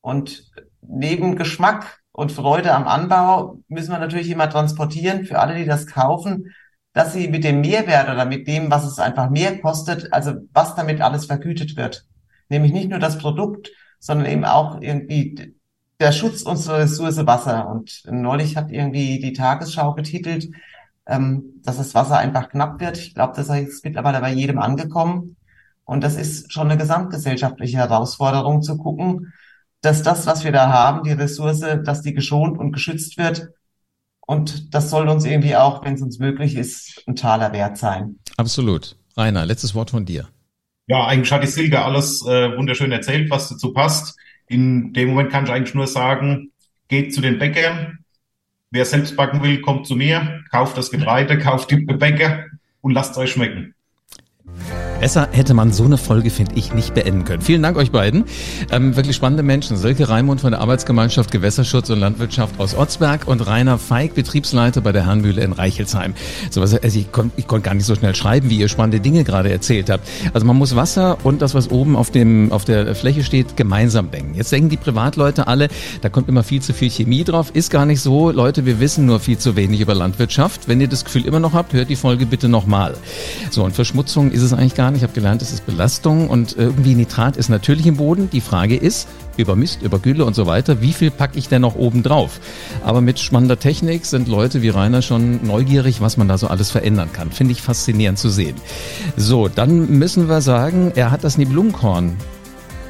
Und 0.00 0.50
neben 0.80 1.36
Geschmack 1.36 2.00
und 2.12 2.32
Freude 2.32 2.72
am 2.74 2.88
Anbau 2.88 3.58
müssen 3.68 3.92
wir 3.92 3.98
natürlich 3.98 4.30
immer 4.30 4.48
transportieren 4.48 5.24
für 5.26 5.38
alle, 5.38 5.54
die 5.54 5.66
das 5.66 5.86
kaufen, 5.86 6.54
dass 6.92 7.12
sie 7.12 7.28
mit 7.28 7.44
dem 7.44 7.60
Mehrwert 7.60 8.08
oder 8.08 8.24
mit 8.24 8.48
dem, 8.48 8.70
was 8.70 8.84
es 8.84 8.98
einfach 8.98 9.30
mehr 9.30 9.60
kostet, 9.60 10.12
also 10.12 10.32
was 10.52 10.74
damit 10.74 11.00
alles 11.00 11.26
vergütet 11.26 11.76
wird. 11.76 12.06
Nämlich 12.48 12.72
nicht 12.72 12.88
nur 12.88 12.98
das 12.98 13.18
Produkt, 13.18 13.70
sondern 14.00 14.26
eben 14.26 14.44
auch 14.44 14.80
irgendwie 14.80 15.57
der 16.00 16.12
Schutz 16.12 16.42
unserer 16.42 16.78
Ressource 16.78 17.26
Wasser. 17.26 17.68
Und 17.68 18.02
neulich 18.10 18.56
hat 18.56 18.70
irgendwie 18.70 19.18
die 19.18 19.32
Tagesschau 19.32 19.92
betitelt, 19.92 20.48
ähm, 21.06 21.60
dass 21.62 21.78
das 21.78 21.94
Wasser 21.94 22.18
einfach 22.18 22.50
knapp 22.50 22.80
wird. 22.80 22.98
Ich 22.98 23.14
glaube, 23.14 23.34
das 23.36 23.48
ist 23.48 23.84
mittlerweile 23.84 24.20
bei 24.20 24.32
jedem 24.32 24.58
angekommen. 24.58 25.36
Und 25.84 26.04
das 26.04 26.16
ist 26.16 26.52
schon 26.52 26.70
eine 26.70 26.78
gesamtgesellschaftliche 26.78 27.78
Herausforderung 27.78 28.62
zu 28.62 28.76
gucken, 28.76 29.32
dass 29.80 30.02
das, 30.02 30.26
was 30.26 30.44
wir 30.44 30.52
da 30.52 30.70
haben, 30.70 31.02
die 31.04 31.12
Ressource, 31.12 31.60
dass 31.84 32.02
die 32.02 32.12
geschont 32.12 32.58
und 32.58 32.72
geschützt 32.72 33.16
wird. 33.16 33.48
Und 34.20 34.74
das 34.74 34.90
soll 34.90 35.08
uns 35.08 35.24
irgendwie 35.24 35.56
auch, 35.56 35.84
wenn 35.84 35.94
es 35.94 36.02
uns 36.02 36.18
möglich 36.18 36.56
ist, 36.56 37.02
ein 37.06 37.16
Taler 37.16 37.52
wert 37.52 37.78
sein. 37.78 38.18
Absolut. 38.36 38.96
Rainer, 39.16 39.46
letztes 39.46 39.74
Wort 39.74 39.90
von 39.90 40.04
dir. 40.04 40.28
Ja, 40.86 41.06
eigentlich 41.06 41.32
hat 41.32 41.42
die 41.42 41.48
Silke 41.48 41.82
alles 41.82 42.24
äh, 42.26 42.56
wunderschön 42.56 42.92
erzählt, 42.92 43.30
was 43.30 43.48
dazu 43.48 43.72
passt. 43.72 44.16
In 44.48 44.92
dem 44.92 45.10
Moment 45.10 45.30
kann 45.30 45.44
ich 45.44 45.50
eigentlich 45.50 45.74
nur 45.74 45.86
sagen, 45.86 46.52
geht 46.88 47.14
zu 47.14 47.20
den 47.20 47.38
Bäckern. 47.38 47.98
Wer 48.70 48.84
selbst 48.84 49.16
backen 49.16 49.42
will, 49.42 49.60
kommt 49.60 49.86
zu 49.86 49.96
mir, 49.96 50.42
kauft 50.50 50.76
das 50.76 50.90
Getreide, 50.90 51.38
kauft 51.38 51.70
die 51.70 51.76
Bäcker 51.76 52.46
und 52.80 52.92
lasst 52.92 53.12
es 53.12 53.18
euch 53.18 53.32
schmecken. 53.32 53.74
Besser 55.00 55.28
hätte 55.30 55.54
man 55.54 55.72
so 55.72 55.84
eine 55.84 55.96
Folge, 55.96 56.28
finde 56.28 56.56
ich, 56.56 56.74
nicht 56.74 56.92
beenden 56.92 57.24
können. 57.24 57.40
Vielen 57.40 57.62
Dank 57.62 57.76
euch 57.76 57.92
beiden. 57.92 58.24
Ähm, 58.72 58.96
wirklich 58.96 59.14
spannende 59.14 59.44
Menschen. 59.44 59.76
Silke 59.76 60.08
Raimund 60.08 60.40
von 60.40 60.50
der 60.50 60.60
Arbeitsgemeinschaft 60.60 61.30
Gewässerschutz 61.30 61.88
und 61.90 62.00
Landwirtschaft 62.00 62.58
aus 62.58 62.76
Otzberg 62.76 63.28
und 63.28 63.46
Rainer 63.46 63.78
Feig, 63.78 64.14
Betriebsleiter 64.14 64.80
bei 64.80 64.90
der 64.90 65.06
Herrnmühle 65.06 65.40
in 65.42 65.52
Reichelsheim. 65.52 66.14
So, 66.50 66.62
also 66.62 66.78
ich 66.82 67.12
konnte 67.12 67.34
ich 67.36 67.46
konnt 67.46 67.62
gar 67.62 67.74
nicht 67.74 67.86
so 67.86 67.94
schnell 67.94 68.16
schreiben, 68.16 68.50
wie 68.50 68.58
ihr 68.58 68.68
spannende 68.68 68.98
Dinge 68.98 69.22
gerade 69.22 69.52
erzählt 69.52 69.88
habt. 69.88 70.06
Also 70.34 70.44
man 70.44 70.56
muss 70.56 70.74
Wasser 70.74 71.18
und 71.22 71.42
das, 71.42 71.54
was 71.54 71.70
oben 71.70 71.94
auf, 71.94 72.10
dem, 72.10 72.50
auf 72.50 72.64
der 72.64 72.96
Fläche 72.96 73.22
steht, 73.22 73.56
gemeinsam 73.56 74.10
denken. 74.10 74.34
Jetzt 74.34 74.50
denken 74.50 74.68
die 74.68 74.76
Privatleute 74.76 75.46
alle, 75.46 75.68
da 76.00 76.08
kommt 76.08 76.28
immer 76.28 76.42
viel 76.42 76.60
zu 76.60 76.72
viel 76.72 76.90
Chemie 76.90 77.22
drauf. 77.22 77.50
Ist 77.54 77.70
gar 77.70 77.86
nicht 77.86 78.00
so. 78.00 78.32
Leute, 78.32 78.66
wir 78.66 78.80
wissen 78.80 79.06
nur 79.06 79.20
viel 79.20 79.38
zu 79.38 79.54
wenig 79.54 79.80
über 79.80 79.94
Landwirtschaft. 79.94 80.66
Wenn 80.66 80.80
ihr 80.80 80.88
das 80.88 81.04
Gefühl 81.04 81.24
immer 81.24 81.38
noch 81.38 81.52
habt, 81.52 81.72
hört 81.72 81.88
die 81.88 81.96
Folge 81.96 82.26
bitte 82.26 82.48
nochmal. 82.48 82.94
So, 83.50 83.64
und 83.64 83.76
Verschmutzung 83.76 84.32
ist 84.32 84.42
es 84.42 84.52
eigentlich 84.52 84.74
gar 84.74 84.87
nicht. 84.90 85.00
Ich 85.00 85.02
habe 85.04 85.14
gelernt, 85.14 85.42
es 85.42 85.52
ist 85.52 85.66
Belastung 85.66 86.28
und 86.28 86.56
irgendwie 86.56 86.94
Nitrat 86.94 87.36
ist 87.36 87.48
natürlich 87.48 87.86
im 87.86 87.96
Boden. 87.96 88.28
Die 88.30 88.40
Frage 88.40 88.76
ist, 88.76 89.08
über 89.36 89.56
Mist, 89.56 89.82
über 89.82 89.98
Gülle 89.98 90.24
und 90.24 90.34
so 90.34 90.46
weiter, 90.46 90.82
wie 90.82 90.92
viel 90.92 91.10
packe 91.10 91.38
ich 91.38 91.48
denn 91.48 91.62
noch 91.62 91.76
oben 91.76 92.02
drauf? 92.02 92.40
Aber 92.84 93.00
mit 93.00 93.18
spannender 93.18 93.58
Technik 93.58 94.04
sind 94.06 94.28
Leute 94.28 94.62
wie 94.62 94.68
Rainer 94.68 95.02
schon 95.02 95.46
neugierig, 95.46 96.00
was 96.00 96.16
man 96.16 96.28
da 96.28 96.36
so 96.36 96.48
alles 96.48 96.70
verändern 96.70 97.10
kann. 97.12 97.30
Finde 97.30 97.52
ich 97.52 97.62
faszinierend 97.62 98.18
zu 98.18 98.28
sehen. 98.28 98.56
So, 99.16 99.48
dann 99.48 99.98
müssen 99.98 100.28
wir 100.28 100.40
sagen, 100.40 100.92
er 100.94 101.10
hat 101.10 101.24
das 101.24 101.38
Nibelungenkorn 101.38 102.16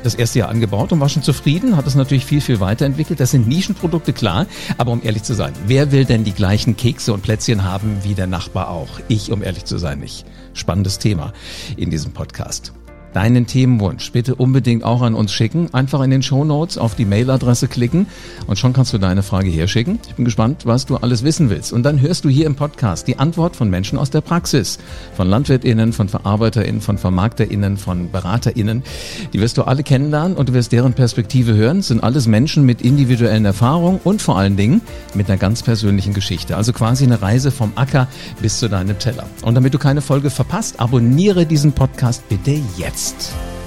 das 0.02 0.14
erste 0.14 0.38
Jahr 0.38 0.48
angebaut 0.48 0.92
und 0.92 1.00
war 1.00 1.08
schon 1.08 1.22
zufrieden, 1.22 1.76
hat 1.76 1.86
es 1.86 1.94
natürlich 1.94 2.24
viel, 2.24 2.40
viel 2.40 2.60
weiterentwickelt. 2.60 3.20
Das 3.20 3.32
sind 3.32 3.48
Nischenprodukte, 3.48 4.12
klar. 4.12 4.46
Aber 4.78 4.92
um 4.92 5.02
ehrlich 5.02 5.24
zu 5.24 5.34
sein, 5.34 5.52
wer 5.66 5.92
will 5.92 6.04
denn 6.04 6.24
die 6.24 6.32
gleichen 6.32 6.76
Kekse 6.76 7.12
und 7.12 7.22
Plätzchen 7.22 7.64
haben 7.64 7.98
wie 8.02 8.14
der 8.14 8.26
Nachbar 8.26 8.70
auch? 8.70 8.88
Ich, 9.08 9.32
um 9.32 9.42
ehrlich 9.42 9.64
zu 9.64 9.78
sein, 9.78 10.00
nicht 10.00 10.24
spannendes 10.54 10.98
Thema 10.98 11.32
in 11.76 11.90
diesem 11.90 12.12
Podcast 12.12 12.72
deinen 13.14 13.46
Themenwunsch 13.46 14.12
bitte 14.12 14.34
unbedingt 14.34 14.84
auch 14.84 15.02
an 15.02 15.14
uns 15.14 15.32
schicken. 15.32 15.72
Einfach 15.72 16.02
in 16.02 16.10
den 16.10 16.22
Show 16.22 16.44
Notes 16.44 16.78
auf 16.78 16.94
die 16.94 17.04
Mailadresse 17.04 17.68
klicken 17.68 18.06
und 18.46 18.58
schon 18.58 18.72
kannst 18.72 18.92
du 18.92 18.98
deine 18.98 19.22
Frage 19.22 19.50
herschicken. 19.50 19.98
Ich 20.08 20.14
bin 20.14 20.24
gespannt, 20.24 20.66
was 20.66 20.86
du 20.86 20.96
alles 20.96 21.24
wissen 21.24 21.50
willst. 21.50 21.72
Und 21.72 21.82
dann 21.82 22.00
hörst 22.00 22.24
du 22.24 22.28
hier 22.28 22.46
im 22.46 22.54
Podcast 22.54 23.08
die 23.08 23.18
Antwort 23.18 23.56
von 23.56 23.70
Menschen 23.70 23.98
aus 23.98 24.10
der 24.10 24.20
Praxis. 24.20 24.78
Von 25.14 25.28
LandwirtInnen, 25.28 25.92
von 25.92 26.08
VerarbeiterInnen, 26.08 26.80
von 26.80 26.98
VermarkterInnen, 26.98 27.76
von 27.76 28.10
BeraterInnen. 28.10 28.82
Die 29.32 29.40
wirst 29.40 29.56
du 29.56 29.62
alle 29.62 29.82
kennenlernen 29.82 30.36
und 30.36 30.50
du 30.50 30.54
wirst 30.54 30.72
deren 30.72 30.92
Perspektive 30.92 31.54
hören. 31.54 31.78
Das 31.78 31.88
sind 31.88 32.02
alles 32.02 32.26
Menschen 32.26 32.64
mit 32.64 32.82
individuellen 32.82 33.44
Erfahrungen 33.44 34.00
und 34.04 34.22
vor 34.22 34.38
allen 34.38 34.56
Dingen 34.56 34.80
mit 35.14 35.28
einer 35.28 35.38
ganz 35.38 35.62
persönlichen 35.62 36.14
Geschichte. 36.14 36.56
Also 36.56 36.72
quasi 36.72 37.04
eine 37.04 37.22
Reise 37.22 37.50
vom 37.50 37.72
Acker 37.74 38.08
bis 38.40 38.58
zu 38.58 38.68
deinem 38.68 38.98
Teller. 38.98 39.26
Und 39.42 39.54
damit 39.54 39.74
du 39.74 39.78
keine 39.78 40.00
Folge 40.00 40.30
verpasst, 40.30 40.80
abonniere 40.80 41.46
diesen 41.46 41.72
Podcast 41.72 42.28
bitte 42.28 42.60
jetzt. 42.76 42.97
Podcast. 42.98 43.57